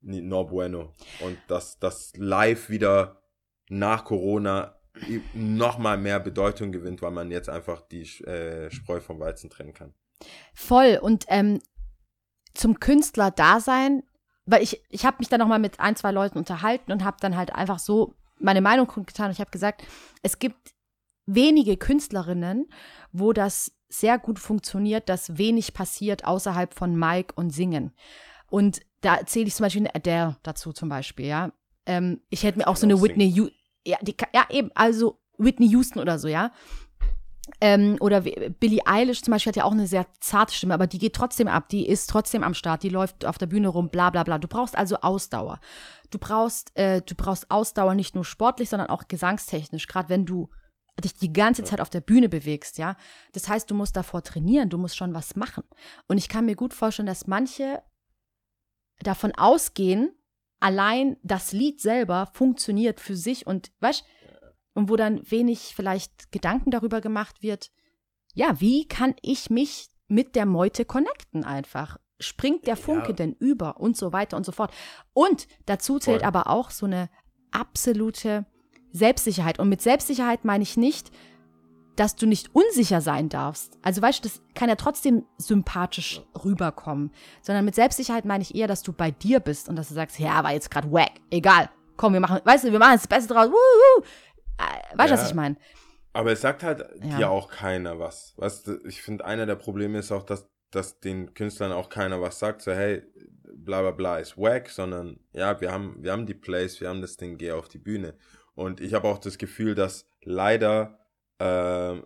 [0.00, 0.94] no bueno.
[1.20, 3.22] Und dass das live wieder
[3.70, 4.76] nach Corona
[5.34, 9.94] nochmal mehr Bedeutung gewinnt, weil man jetzt einfach die äh, Spreu vom Weizen trennen kann.
[10.54, 11.00] Voll.
[11.02, 11.60] Und ähm,
[12.54, 14.04] zum Künstler-Dasein,
[14.46, 17.36] weil ich, ich habe mich dann nochmal mit ein, zwei Leuten unterhalten und habe dann
[17.36, 19.26] halt einfach so meine Meinung kundgetan.
[19.26, 19.84] Und ich habe gesagt,
[20.22, 20.74] es gibt
[21.26, 22.68] wenige Künstlerinnen,
[23.12, 27.92] wo das sehr gut funktioniert, dass wenig passiert außerhalb von Mike und Singen.
[28.48, 31.52] Und da zähle ich zum Beispiel der dazu zum Beispiel, ja.
[31.86, 35.68] Ähm, ich hätte mir auch so eine Whitney Houston, ja, die, ja eben, also Whitney
[35.68, 36.52] Houston oder so, ja.
[37.60, 40.86] Ähm, oder wie- Billie Eilish zum Beispiel hat ja auch eine sehr zarte Stimme, aber
[40.86, 43.90] die geht trotzdem ab, die ist trotzdem am Start, die läuft auf der Bühne rum,
[43.90, 44.38] bla bla bla.
[44.38, 45.58] Du brauchst also Ausdauer.
[46.10, 50.50] Du brauchst, äh, du brauchst Ausdauer nicht nur sportlich, sondern auch gesangstechnisch, gerade wenn du
[51.02, 52.96] dich die ganze Zeit auf der Bühne bewegst, ja.
[53.32, 55.64] Das heißt, du musst davor trainieren, du musst schon was machen.
[56.06, 57.82] Und ich kann mir gut vorstellen, dass manche
[59.00, 60.12] davon ausgehen,
[60.60, 64.04] allein das Lied selber funktioniert für sich und, weißt
[64.74, 67.70] und wo dann wenig vielleicht Gedanken darüber gemacht wird,
[68.34, 71.98] ja, wie kann ich mich mit der Meute connecten einfach?
[72.18, 73.12] Springt der Funke Ja.
[73.14, 74.72] denn über und so weiter und so fort.
[75.12, 76.28] Und dazu zählt Voll.
[76.28, 77.10] aber auch so eine
[77.50, 78.46] absolute
[78.92, 79.58] Selbstsicherheit.
[79.58, 81.10] Und mit Selbstsicherheit meine ich nicht,
[81.96, 83.78] dass du nicht unsicher sein darfst.
[83.82, 87.10] Also weißt du, das kann ja trotzdem sympathisch rüberkommen.
[87.42, 90.18] Sondern mit Selbstsicherheit meine ich eher, dass du bei dir bist und dass du sagst,
[90.18, 91.12] ja, war jetzt gerade wack.
[91.30, 91.68] Egal.
[91.98, 93.48] Komm, wir machen, weißt du, wir machen das Beste draus.
[93.48, 94.04] Wuhu.
[94.92, 95.28] Äh, Weißt du, was Ja.
[95.28, 95.56] ich meine?
[96.14, 97.18] Aber es sagt halt Ja.
[97.18, 98.34] dir auch keiner was.
[98.64, 102.38] Du, ich finde, einer der Probleme ist auch, dass, dass den Künstlern auch keiner was
[102.38, 103.02] sagt, so hey,
[103.54, 107.00] bla bla bla ist wack, sondern ja, wir haben, wir haben die Plays, wir haben
[107.00, 108.14] das Ding, geh auf die Bühne.
[108.54, 110.98] Und ich habe auch das Gefühl, dass leider
[111.38, 112.04] ähm,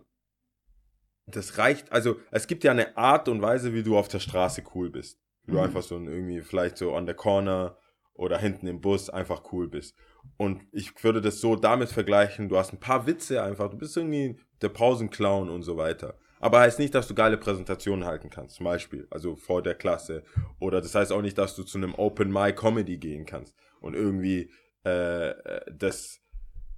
[1.25, 4.63] das reicht, also es gibt ja eine Art und Weise, wie du auf der Straße
[4.75, 5.19] cool bist.
[5.43, 5.63] Wie du Mhm.
[5.65, 7.77] einfach so irgendwie vielleicht so on the corner
[8.13, 9.95] oder hinten im Bus einfach cool bist.
[10.35, 13.95] Und ich würde das so damit vergleichen, du hast ein paar Witze einfach, du bist
[13.95, 16.17] irgendwie der Pausenclown und so weiter.
[16.39, 20.23] Aber heißt nicht, dass du geile Präsentationen halten kannst, zum Beispiel, also vor der Klasse.
[20.59, 23.95] Oder das heißt auch nicht, dass du zu einem Open Mic Comedy gehen kannst und
[23.95, 24.51] irgendwie
[24.83, 25.33] äh,
[25.71, 26.21] das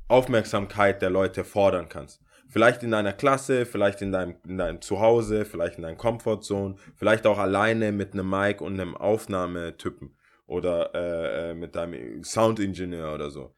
[0.08, 2.22] Aufmerksamkeit der Leute fordern kannst.
[2.48, 7.28] Vielleicht in deiner Klasse, vielleicht in deinem, in deinem Zuhause, vielleicht in deinem Comfortzone, vielleicht
[7.28, 10.16] auch alleine mit einem Mic und einem Aufnahmetypen
[10.50, 13.56] oder äh, äh, mit deinem Soundingenieur oder so.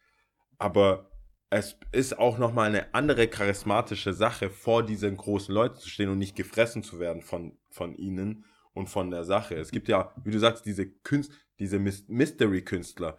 [0.57, 1.09] Aber
[1.49, 6.17] es ist auch nochmal eine andere charismatische Sache, vor diesen großen Leuten zu stehen und
[6.19, 9.55] nicht gefressen zu werden von, von ihnen und von der Sache.
[9.55, 13.17] Es gibt ja, wie du sagst, diese Künst, diese Mys- Mystery-Künstler.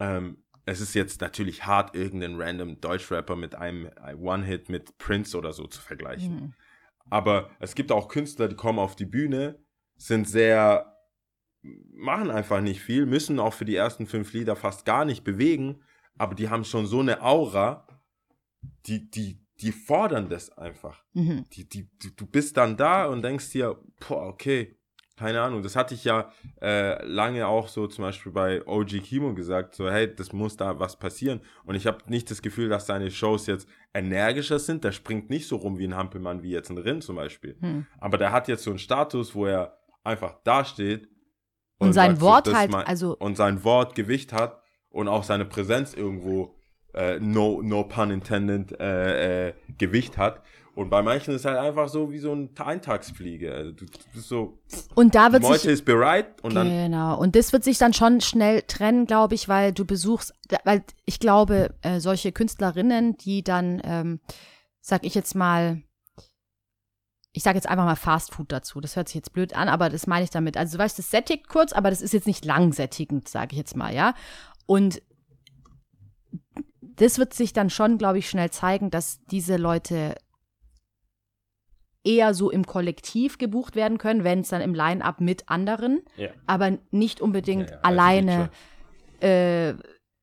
[0.00, 5.52] Ähm, es ist jetzt natürlich hart, irgendeinen random Deutschrapper mit einem One-Hit mit Prince oder
[5.52, 6.34] so zu vergleichen.
[6.34, 6.54] Mhm.
[7.10, 9.58] Aber es gibt auch Künstler, die kommen auf die Bühne,
[9.96, 10.91] sind sehr,
[11.62, 15.80] machen einfach nicht viel, müssen auch für die ersten fünf Lieder fast gar nicht bewegen,
[16.18, 17.86] aber die haben schon so eine Aura,
[18.86, 21.02] die, die, die fordern das einfach.
[21.12, 21.44] Mhm.
[21.52, 24.76] Die, die, die, du bist dann da und denkst dir, boah, okay,
[25.16, 29.34] keine Ahnung, das hatte ich ja äh, lange auch so zum Beispiel bei OG Kimo
[29.34, 31.42] gesagt, so hey, das muss da was passieren.
[31.64, 34.84] Und ich habe nicht das Gefühl, dass seine Shows jetzt energischer sind.
[34.84, 37.56] Der springt nicht so rum wie ein Hampelmann, wie jetzt ein Rin zum Beispiel.
[37.60, 37.86] Hm.
[37.98, 41.08] Aber der hat jetzt so einen Status, wo er einfach dasteht
[41.82, 45.24] Und sein sagt so, Wort das halt, also- und sein Wort Gewicht hat und auch
[45.24, 46.54] seine Präsenz irgendwo
[46.94, 50.42] äh, no no pun intended äh, äh, Gewicht hat.
[50.74, 53.52] Und bei manchen ist es halt einfach so wie so eine Eintagsfliege.
[53.52, 54.58] Also du, du bist so,
[54.94, 57.18] Und da wird Meute sich ist bereit und dann Genau.
[57.18, 61.20] Und das wird sich dann schon schnell trennen, glaube ich, weil du besuchst, weil ich
[61.20, 64.20] glaube, äh, solche Künstlerinnen, die dann, ähm,
[64.80, 65.82] sag ich jetzt mal,
[67.32, 68.80] ich sage jetzt einfach mal Fast Food dazu.
[68.80, 70.56] Das hört sich jetzt blöd an, aber das meine ich damit.
[70.56, 73.76] Also du weißt, das sättigt kurz, aber das ist jetzt nicht langsättigend, sage ich jetzt
[73.76, 74.14] mal, ja.
[74.66, 75.02] Und
[76.80, 80.14] das wird sich dann schon, glaube ich, schnell zeigen, dass diese Leute
[82.04, 86.30] eher so im Kollektiv gebucht werden können, wenn es dann im Line-up mit anderen, Ja.
[86.46, 88.50] aber nicht unbedingt Ja, ja, als alleine
[89.20, 89.74] äh,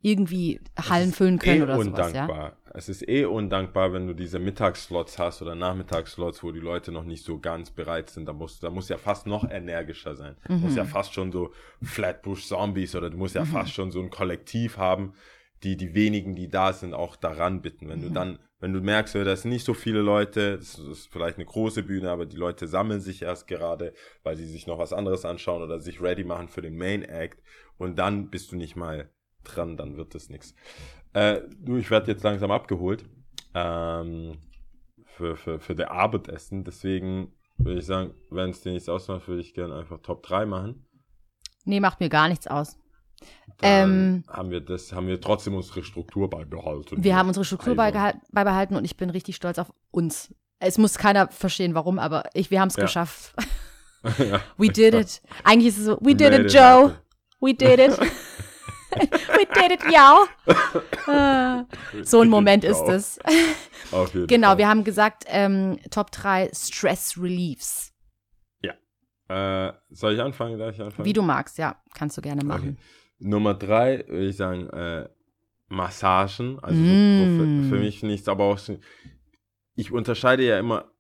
[0.02, 2.54] irgendwie Hallen füllen können eh oder sowas, ja.
[2.74, 7.04] Es ist eh undankbar, wenn du diese Mittagsslots hast oder Nachmittagsslots, wo die Leute noch
[7.04, 8.26] nicht so ganz bereit sind.
[8.28, 10.36] Da muss, da muss ja fast noch energischer sein.
[10.48, 10.80] Du musst Mhm.
[10.80, 11.52] ja fast schon so
[11.82, 15.14] Flatbush Zombies oder du musst ja fast schon so ein Kollektiv haben,
[15.64, 17.90] die die wenigen, die da sind, auch daran bitten.
[17.90, 18.04] Wenn Mhm.
[18.04, 21.46] du dann, wenn du merkst, da sind nicht so viele Leute, das ist vielleicht eine
[21.46, 23.94] große Bühne, aber die Leute sammeln sich erst gerade,
[24.24, 27.42] weil sie sich noch was anderes anschauen oder sich ready machen für den Main Act
[27.78, 29.10] und dann bist du nicht mal
[29.56, 30.54] dran, dann wird das nichts.
[31.14, 33.06] Äh, du, ich werde jetzt langsam abgeholt
[33.54, 34.38] ähm,
[35.06, 36.64] für, für, für der Abendessen.
[36.64, 40.46] Deswegen würde ich sagen, wenn es dir nichts ausmacht, würde ich gerne einfach Top 3
[40.46, 40.86] machen.
[41.66, 42.78] Nee, macht mir gar nichts aus.
[43.62, 47.04] Ähm, haben wir das, haben wir trotzdem unsere Struktur beibehalten.
[47.04, 50.34] Wir haben unsere Struktur Also, beibehalten und ich bin richtig stolz auf uns.
[50.60, 52.84] Es muss keiner verstehen, warum, aber ich, wir haben es Ja.
[52.84, 53.34] geschafft.
[54.18, 54.42] ja.
[54.58, 55.22] We did it.
[55.44, 56.96] Eigentlich ist es so, we did Made it, Joe.
[57.42, 58.00] We did it.
[59.38, 60.26] we did it, yo.
[61.08, 61.66] Ah,
[62.04, 63.20] so ein Moment ist es.
[63.92, 64.58] Auf jeden Genau, Fall.
[64.60, 67.94] wir haben gesagt, ähm, Top 3 Stress Reliefs.
[69.32, 70.58] Äh, soll ich anfangen?
[70.58, 71.06] Darf ich anfangen?
[71.06, 71.80] Wie du magst, ja.
[71.94, 72.48] Kannst du gerne Okay.
[72.48, 72.80] machen.
[73.20, 75.08] Nummer drei würde ich sagen, äh,
[75.68, 76.58] Massagen.
[76.64, 76.98] Also so Mm.
[76.98, 78.80] profe- für mich nichts, aber auch so,
[79.76, 80.92] ich unterscheide ja immer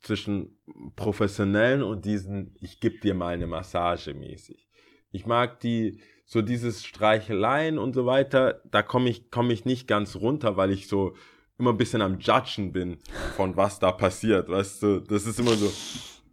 [0.00, 0.58] zwischen
[0.96, 4.66] professionellen und diesen, ich gebe dir mal eine Massage mäßig.
[5.10, 9.88] Ich mag die, so dieses Streicheleien und so weiter, da komme ich, komme ich nicht
[9.88, 11.14] ganz runter, weil ich so
[11.56, 12.98] immer ein bisschen am Judgen bin
[13.36, 15.72] von was da passiert, weißt du, das ist immer so,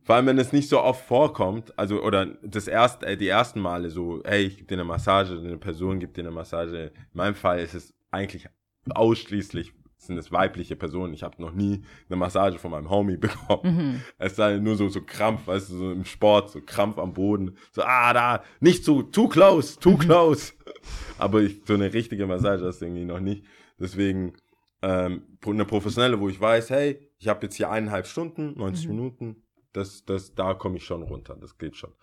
[0.04, 3.62] vor allem, wenn es nicht so oft vorkommt, also, oder das erste, äh, die ersten
[3.62, 6.88] Male so, hey, ich gebe dir eine Massage, eine Person gibt dir eine Massage.
[6.88, 8.48] In meinem Fall ist es eigentlich
[8.90, 9.72] ausschließlich,
[10.08, 11.14] sind es weibliche Personen.
[11.14, 13.76] Ich habe noch nie eine Massage von meinem Homie bekommen.
[13.76, 14.02] Mhm.
[14.18, 17.58] Es sei nur so, so Krampf, weißt du, so im Sport, so Krampf am Boden.
[17.72, 20.54] So, ah, da, nicht so, too close, too close.
[21.18, 23.46] Aber ich, so eine richtige Massage hast du irgendwie noch nicht.
[23.80, 24.34] Deswegen
[24.82, 28.96] ähm, eine professionelle, wo ich weiß, hey, ich habe jetzt hier eineinhalb Stunden, 90 Mhm.
[28.96, 31.94] Minuten, das, das, da komme ich schon runter, das geht schon.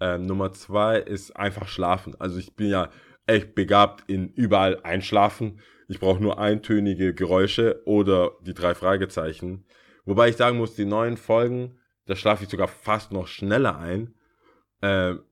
[0.00, 2.14] Ähm, Nummer zwei ist einfach schlafen.
[2.18, 2.88] Also ich bin ja
[3.26, 5.60] echt begabt in überall einschlafen.
[5.88, 9.64] Ich brauche nur eintönige Geräusche oder die drei Fragezeichen.
[10.04, 14.14] Wobei ich sagen muss, die neuen Folgen, da schlafe ich sogar fast noch schneller ein.
[14.82, 15.22] Ähm,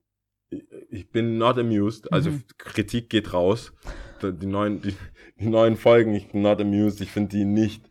[0.90, 2.42] ich- bin not amused, also Mhm.
[2.58, 3.72] Kritik geht raus.
[4.22, 4.94] Die neuen, die,
[5.40, 7.84] die neuen Folgen, ich bin not amused, ich finde die nicht,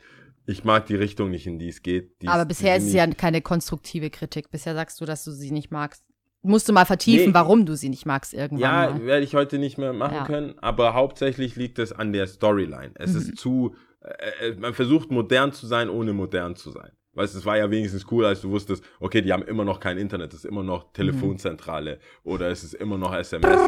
[0.45, 2.22] ich mag die Richtung nicht, in die es geht.
[2.22, 4.50] Die Aber die bisher ist es ja keine konstruktive Kritik.
[4.50, 6.04] Bisher sagst du, dass du sie nicht magst.
[6.44, 7.34] Musst du mal vertiefen, Nee.
[7.34, 8.62] warum du sie nicht magst irgendwann
[9.00, 10.24] Ja, werde ich heute nicht mehr machen Ja.
[10.26, 12.92] können, aber hauptsächlich liegt es an der Storyline.
[12.96, 13.18] Es Mhm.
[13.18, 16.92] ist zu, äh, äh, man versucht modern zu sein, ohne modern zu sein.
[17.14, 19.80] Weißt du, es war ja wenigstens cool, als du wusstest, okay, die haben immer noch
[19.80, 23.60] kein Internet, es ist immer noch Telefonzentrale oder es ist immer noch SMS.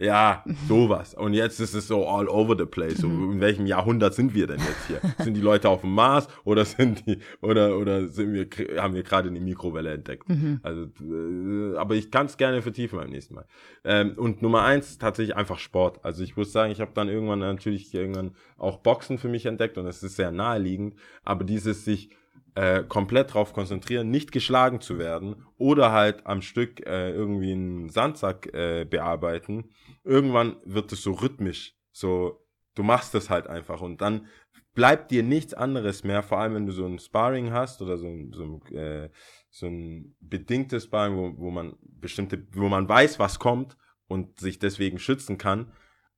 [0.00, 1.14] Ja, sowas.
[1.14, 2.98] Und jetzt ist es so all over the place.
[2.98, 5.00] So, in welchem Jahrhundert sind wir denn jetzt hier?
[5.24, 9.02] Sind die Leute auf dem Mars oder sind die oder oder sind wir haben wir
[9.02, 10.28] gerade eine Mikrowelle entdeckt?
[10.28, 10.60] Mhm.
[10.62, 13.46] Also, äh, aber ich kann es gerne vertiefen beim nächsten Mal.
[13.84, 16.04] Ähm, und Nummer eins tatsächlich einfach Sport.
[16.04, 19.78] Also ich muss sagen, ich habe dann irgendwann natürlich irgendwann auch Boxen für mich entdeckt
[19.78, 20.94] und es ist sehr naheliegend.
[21.24, 22.10] Aber dieses sich
[22.58, 27.88] äh, komplett drauf konzentrieren, nicht geschlagen zu werden oder halt am Stück äh, irgendwie einen
[27.88, 29.70] Sandsack äh, bearbeiten.
[30.08, 32.44] Irgendwann wird es so rhythmisch, so
[32.74, 34.26] du machst es halt einfach und dann
[34.74, 38.06] bleibt dir nichts anderes mehr, vor allem wenn du so ein Sparring hast oder so
[38.06, 39.10] ein, so ein, äh,
[39.50, 44.58] so ein bedingtes Sparring, wo, wo man bestimmte, wo man weiß, was kommt und sich
[44.58, 45.72] deswegen schützen kann.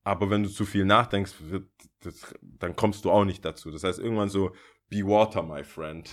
[0.05, 1.69] Aber wenn du zu viel nachdenkst, wird,
[2.03, 3.71] das, dann kommst du auch nicht dazu.
[3.71, 4.53] Das heißt, irgendwann so,
[4.89, 6.11] be water, my friend.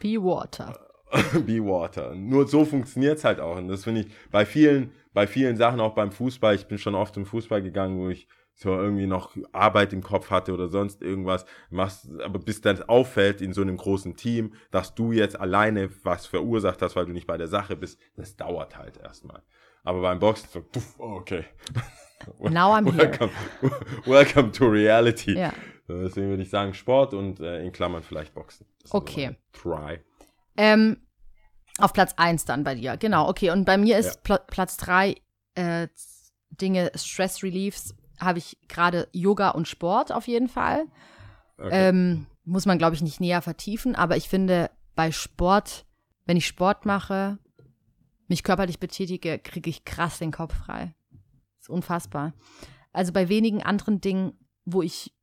[0.00, 0.89] Be Water.
[1.46, 2.14] be water.
[2.14, 3.56] Nur so funktioniert's halt auch.
[3.56, 6.94] Und das finde ich bei vielen, bei vielen Sachen, auch beim Fußball, ich bin schon
[6.94, 11.00] oft im Fußball gegangen, wo ich so irgendwie noch Arbeit im Kopf hatte oder sonst
[11.00, 15.88] irgendwas, machst, aber bis dann auffällt in so einem großen Team, dass du jetzt alleine
[16.04, 19.42] was verursacht hast, weil du nicht bei der Sache bist, das dauert halt erstmal.
[19.82, 21.44] Aber beim Boxen so, puff, oh, okay.
[22.38, 22.98] Now I'm here.
[22.98, 23.30] welcome,
[24.04, 25.38] welcome to reality.
[25.38, 25.54] Ja.
[25.88, 28.66] Deswegen würde ich sagen Sport und äh, in Klammern vielleicht Boxen.
[28.82, 29.38] Das Okay.
[29.54, 30.00] so Try.
[30.60, 30.98] Ähm,
[31.78, 32.96] auf Platz 1 dann bei dir.
[32.98, 33.50] Genau, okay.
[33.50, 34.20] Und bei mir ist Ja.
[34.22, 35.16] Pl Platz 3
[35.54, 35.88] äh,
[36.50, 40.84] Dinge, Stress Reliefs, habe ich gerade Yoga und Sport auf jeden Fall.
[41.56, 41.88] Okay.
[41.88, 45.86] Ähm, muss man, glaube ich, nicht näher vertiefen, aber ich finde, bei Sport,
[46.26, 47.38] wenn ich Sport mache,
[48.28, 50.94] mich körperlich betätige, kriege ich krass den Kopf frei.
[51.58, 52.34] ist unfassbar.
[52.92, 54.32] Also bei wenigen anderen Dingen,
[54.64, 55.14] wo ich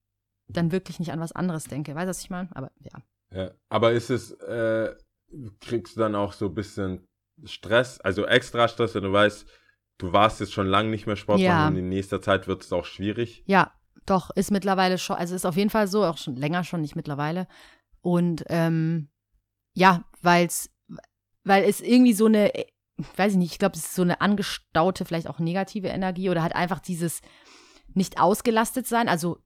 [0.47, 1.93] dann wirklich nicht an was anderes denke.
[1.93, 2.49] Weißt du, was ich meine?
[2.55, 3.01] Aber ja.
[3.31, 4.95] Ja, aber ist es, äh,
[5.59, 7.07] kriegst du dann auch so ein bisschen
[7.43, 9.45] Stress, also extra Stress, wenn du weißt,
[9.99, 11.67] du warst jetzt schon lange nicht mehr Sport Ja.
[11.67, 13.43] und in nächster Zeit wird es auch schwierig.
[13.45, 13.73] Ja,
[14.05, 16.95] doch, ist mittlerweile schon, also ist auf jeden Fall so, auch schon länger schon, nicht
[16.95, 17.47] mittlerweile.
[18.01, 19.09] Und ähm,
[19.73, 20.69] ja, weil's,
[21.43, 22.51] weil es irgendwie so eine,
[23.17, 26.41] weiß ich nicht, ich glaube, es ist so eine angestaute, vielleicht auch negative Energie oder
[26.41, 27.21] halt einfach dieses
[27.93, 29.39] nicht ausgelastet sein, also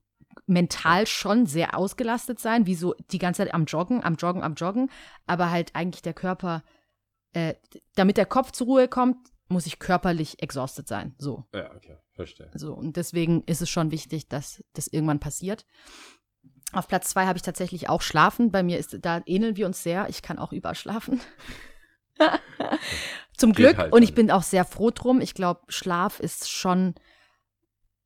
[0.46, 4.54] mental schon sehr ausgelastet sein, wie so die ganze Zeit am Joggen, am Joggen, am
[4.54, 4.90] Joggen,
[5.26, 6.62] aber halt eigentlich der Körper,
[7.32, 7.54] äh,
[7.94, 9.16] damit der Kopf zur Ruhe kommt,
[9.48, 11.14] muss ich körperlich exhausted sein.
[11.18, 11.44] So.
[11.54, 12.50] Ja, okay, verstehe.
[12.54, 15.66] So, und deswegen ist es schon wichtig, dass das irgendwann passiert.
[16.72, 18.50] Auf Platz zwei habe ich tatsächlich auch Schlafen.
[18.50, 20.08] Bei mir ist, da ähneln wir uns sehr.
[20.08, 21.20] Ich kann auch überschlafen.
[23.36, 23.76] Zum Glück.
[23.76, 25.20] halt und ich bin auch sehr froh drum.
[25.20, 26.94] Ich glaube, Schlaf ist schon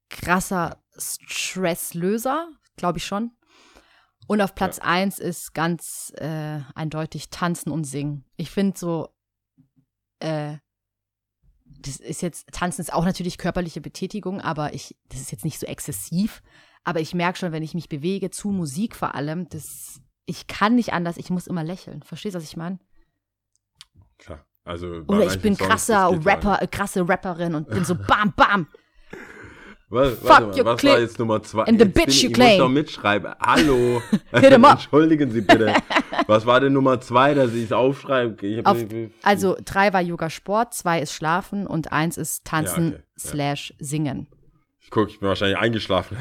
[0.09, 2.49] krasser Stresslöser.
[2.77, 3.33] Glaube ich schon.
[4.27, 8.25] Und auf Platz eins ist ganz äh, eindeutig Tanzen und Singen.
[8.37, 9.09] Ich finde so,
[10.19, 10.57] äh,
[11.65, 15.61] das ist jetzt, Tanzen ist auch natürlich körperliche Betätigung, aber ich, das ist jetzt nicht
[15.61, 16.43] so exzessiv.
[16.83, 20.75] Aber ich merke schon, wenn ich mich bewege, zu Musik vor allem, das, ich kann
[20.75, 22.03] nicht anders, ich muss immer lächeln.
[22.03, 22.79] Verstehst du, was ich meine?
[24.19, 24.47] Klar.
[24.65, 28.67] Also Oder ich bin Songs, krasser Rapper, äh, krasse Rapperin und bin so bam, bam.
[29.89, 31.63] Was, Fuck warte mal, your was clip war jetzt Nummer zwei?
[31.65, 32.51] and the Jetzt bin bitch ich, you ich claim.
[32.51, 33.35] muss noch mitschreiben.
[33.39, 34.03] Hallo.
[34.33, 34.73] Hit 'em up.
[34.73, 35.75] Entschuldigen Sie bitte.
[36.27, 38.45] Was war denn Nummer zwei, dass ich es aufschreibe?
[38.45, 38.79] Ich Auf,
[39.23, 43.03] also drei war Yoga Sport, zwei ist Schlafen und eins ist Tanzen okay, ja.
[43.31, 44.27] slash Singen.
[44.81, 46.17] ich gucke, ich bin wahrscheinlich eingeschlafen,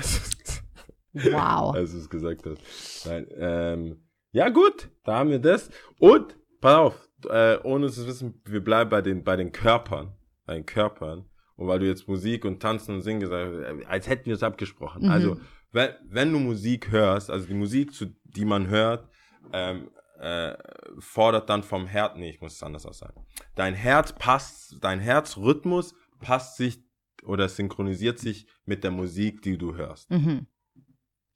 [1.13, 1.73] Wow.
[1.73, 3.05] als du es gesagt hast.
[3.07, 3.97] Nein, ähm,
[4.31, 5.69] ja gut, da haben wir das.
[5.97, 10.11] Und, pass auf, äh, ohne zu wissen, wir bleiben bei den, bei den Körpern.
[10.45, 11.25] Bei den Körpern.
[11.55, 14.33] Und weil du jetzt Musik und Tanzen und Singen gesagt hast, äh, als hätten wir
[14.33, 15.03] es abgesprochen.
[15.03, 15.09] Mhm.
[15.09, 15.39] Also,
[15.71, 19.09] wenn, wenn du Musik hörst, also die Musik, zu, die man hört,
[19.53, 19.89] ähm,
[20.19, 20.55] äh,
[20.99, 23.25] fordert dann vom Herz, nee, ich muss es anders auch sagen.
[23.55, 26.83] Dein Herz passt, dein Herzrhythmus passt sich
[27.23, 30.09] oder synchronisiert sich mit der Musik, die du hörst.
[30.11, 30.47] Mhm.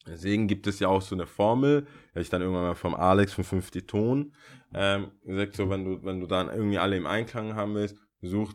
[0.08, 3.34] Deswegen gibt es ja auch so eine Formel, habe ich dann irgendwann mal vom Alex
[3.34, 4.34] von 50 Ton
[4.74, 8.54] ähm, gesagt, so wenn du, wenn du dann irgendwie alle im Einklang haben willst, such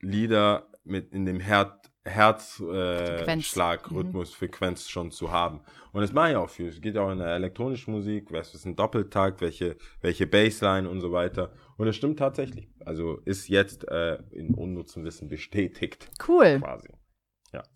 [0.00, 3.44] Lieder mit in dem Her Herzschlagrhythmus, äh, Frequenz.
[3.46, 5.60] Schlagrhythmus, Frequenz schon zu haben.
[5.92, 6.68] Und das mache ich auch viel.
[6.68, 11.00] Es geht auch in der elektronischen Musik, was ist ein Doppeltakt, welche, welche Bassline und
[11.00, 11.52] so weiter.
[11.78, 12.68] Und es stimmt tatsächlich.
[12.84, 16.60] Also ist jetzt äh, in unnutzem Wissen bestätigt Cool.
[16.60, 16.88] quasi.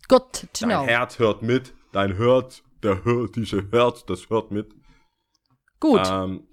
[0.09, 0.85] Good to Dein know.
[0.85, 4.73] Herz hört mit, dein Hört, der hört, diese Herz, das hört mit.
[5.79, 6.01] Gut.
[6.05, 6.47] Ähm,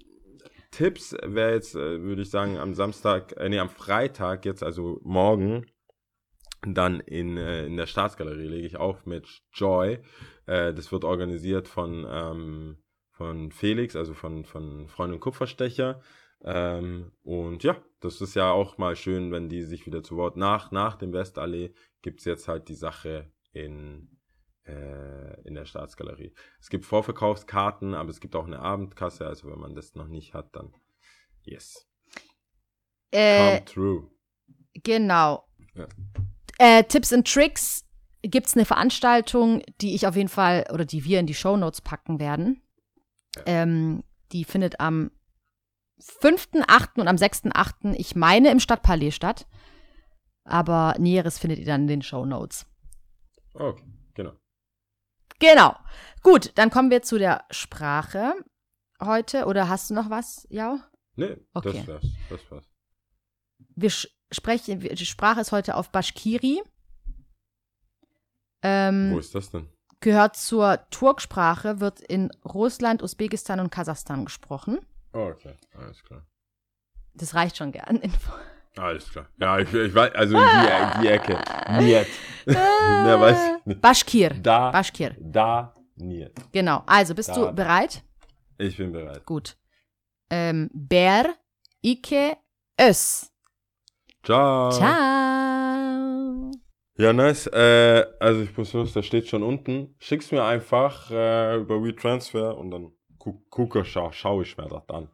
[0.71, 4.99] Tipps wäre jetzt, äh, würde ich sagen, am Samstag, äh, nee, am Freitag jetzt, also
[5.03, 5.65] morgen,
[6.61, 9.99] dann in, äh, in der Staatsgalerie lege ich auf mit Joy.
[10.45, 12.77] Äh, das wird organisiert von, ähm,
[13.11, 16.01] von Felix, also von, von Freund und Kupferstecher.
[16.43, 20.37] Ähm, und ja, das ist ja auch mal schön, wenn die sich wieder zu Wort
[20.37, 24.19] nach, nach dem Westallee gibt's jetzt halt die Sache in,
[24.65, 26.33] äh, in der Staatsgalerie.
[26.59, 30.33] Es gibt Vorverkaufskarten, aber es gibt auch eine Abendkasse, also wenn man das noch nicht
[30.33, 30.73] hat, dann
[31.43, 31.87] yes.
[33.11, 34.11] äh, Come true.
[34.83, 35.47] Genau.
[35.73, 35.87] Ja.
[36.59, 37.85] Äh, Tipps and Tricks
[38.23, 41.81] gibt es eine Veranstaltung, die ich auf jeden Fall oder die wir in die Shownotes
[41.81, 42.61] packen werden.
[43.45, 45.11] Ähm, die findet am
[46.01, 46.99] 5.8.
[46.99, 47.93] und am 6.8.
[47.95, 49.47] ich meine im Stadtpalais statt.
[50.43, 52.65] Aber Näheres findet ihr dann in den Shownotes.
[53.53, 53.83] Okay,
[54.13, 54.33] genau.
[55.39, 55.75] Genau.
[56.23, 58.33] Gut, dann kommen wir zu der Sprache
[59.01, 59.45] heute.
[59.45, 60.79] Oder hast du noch was, Jau?
[61.15, 61.73] Nee, Okay.
[61.85, 62.05] das war's.
[62.29, 62.65] Das war's.
[63.75, 63.91] Wir
[64.29, 66.61] wir- die Sprache ist heute auf Bashkiri.
[68.63, 69.69] Ähm, Wo ist das denn?
[69.99, 74.79] gehört zur Turksprache, wird in Russland, Usbekistan und Kasachstan gesprochen.
[75.13, 76.25] Oh, okay, alles klar.
[77.13, 77.97] Das reicht schon gern.
[77.97, 78.31] Info.
[78.77, 79.27] Alles klar.
[79.39, 81.33] Ja, ich, ich weiß, also die, die Ecke.
[81.79, 82.07] Niet.
[82.45, 83.81] Mehr weiß ich nicht.
[83.81, 84.29] Bashkir.
[84.35, 85.15] Da, Bashkir.
[85.19, 86.31] da, niet.
[86.51, 86.83] Genau.
[86.85, 88.03] Also, bist Da, du bereit?
[88.59, 89.25] Ich bin bereit.
[89.25, 89.57] Gut.
[90.29, 91.33] Ähm, Ber,
[91.83, 92.37] Ike,
[92.79, 93.31] Ös.
[94.27, 94.71] Ciao.
[94.71, 96.51] Ciao.
[96.97, 97.47] Ja, nice.
[97.47, 99.95] Äh, also ich muss los, da steht schon unten.
[99.99, 104.89] Schick's mir einfach äh, über WeTransfer und dann guck, gucke, schau, schau ich mir das
[104.89, 105.07] an.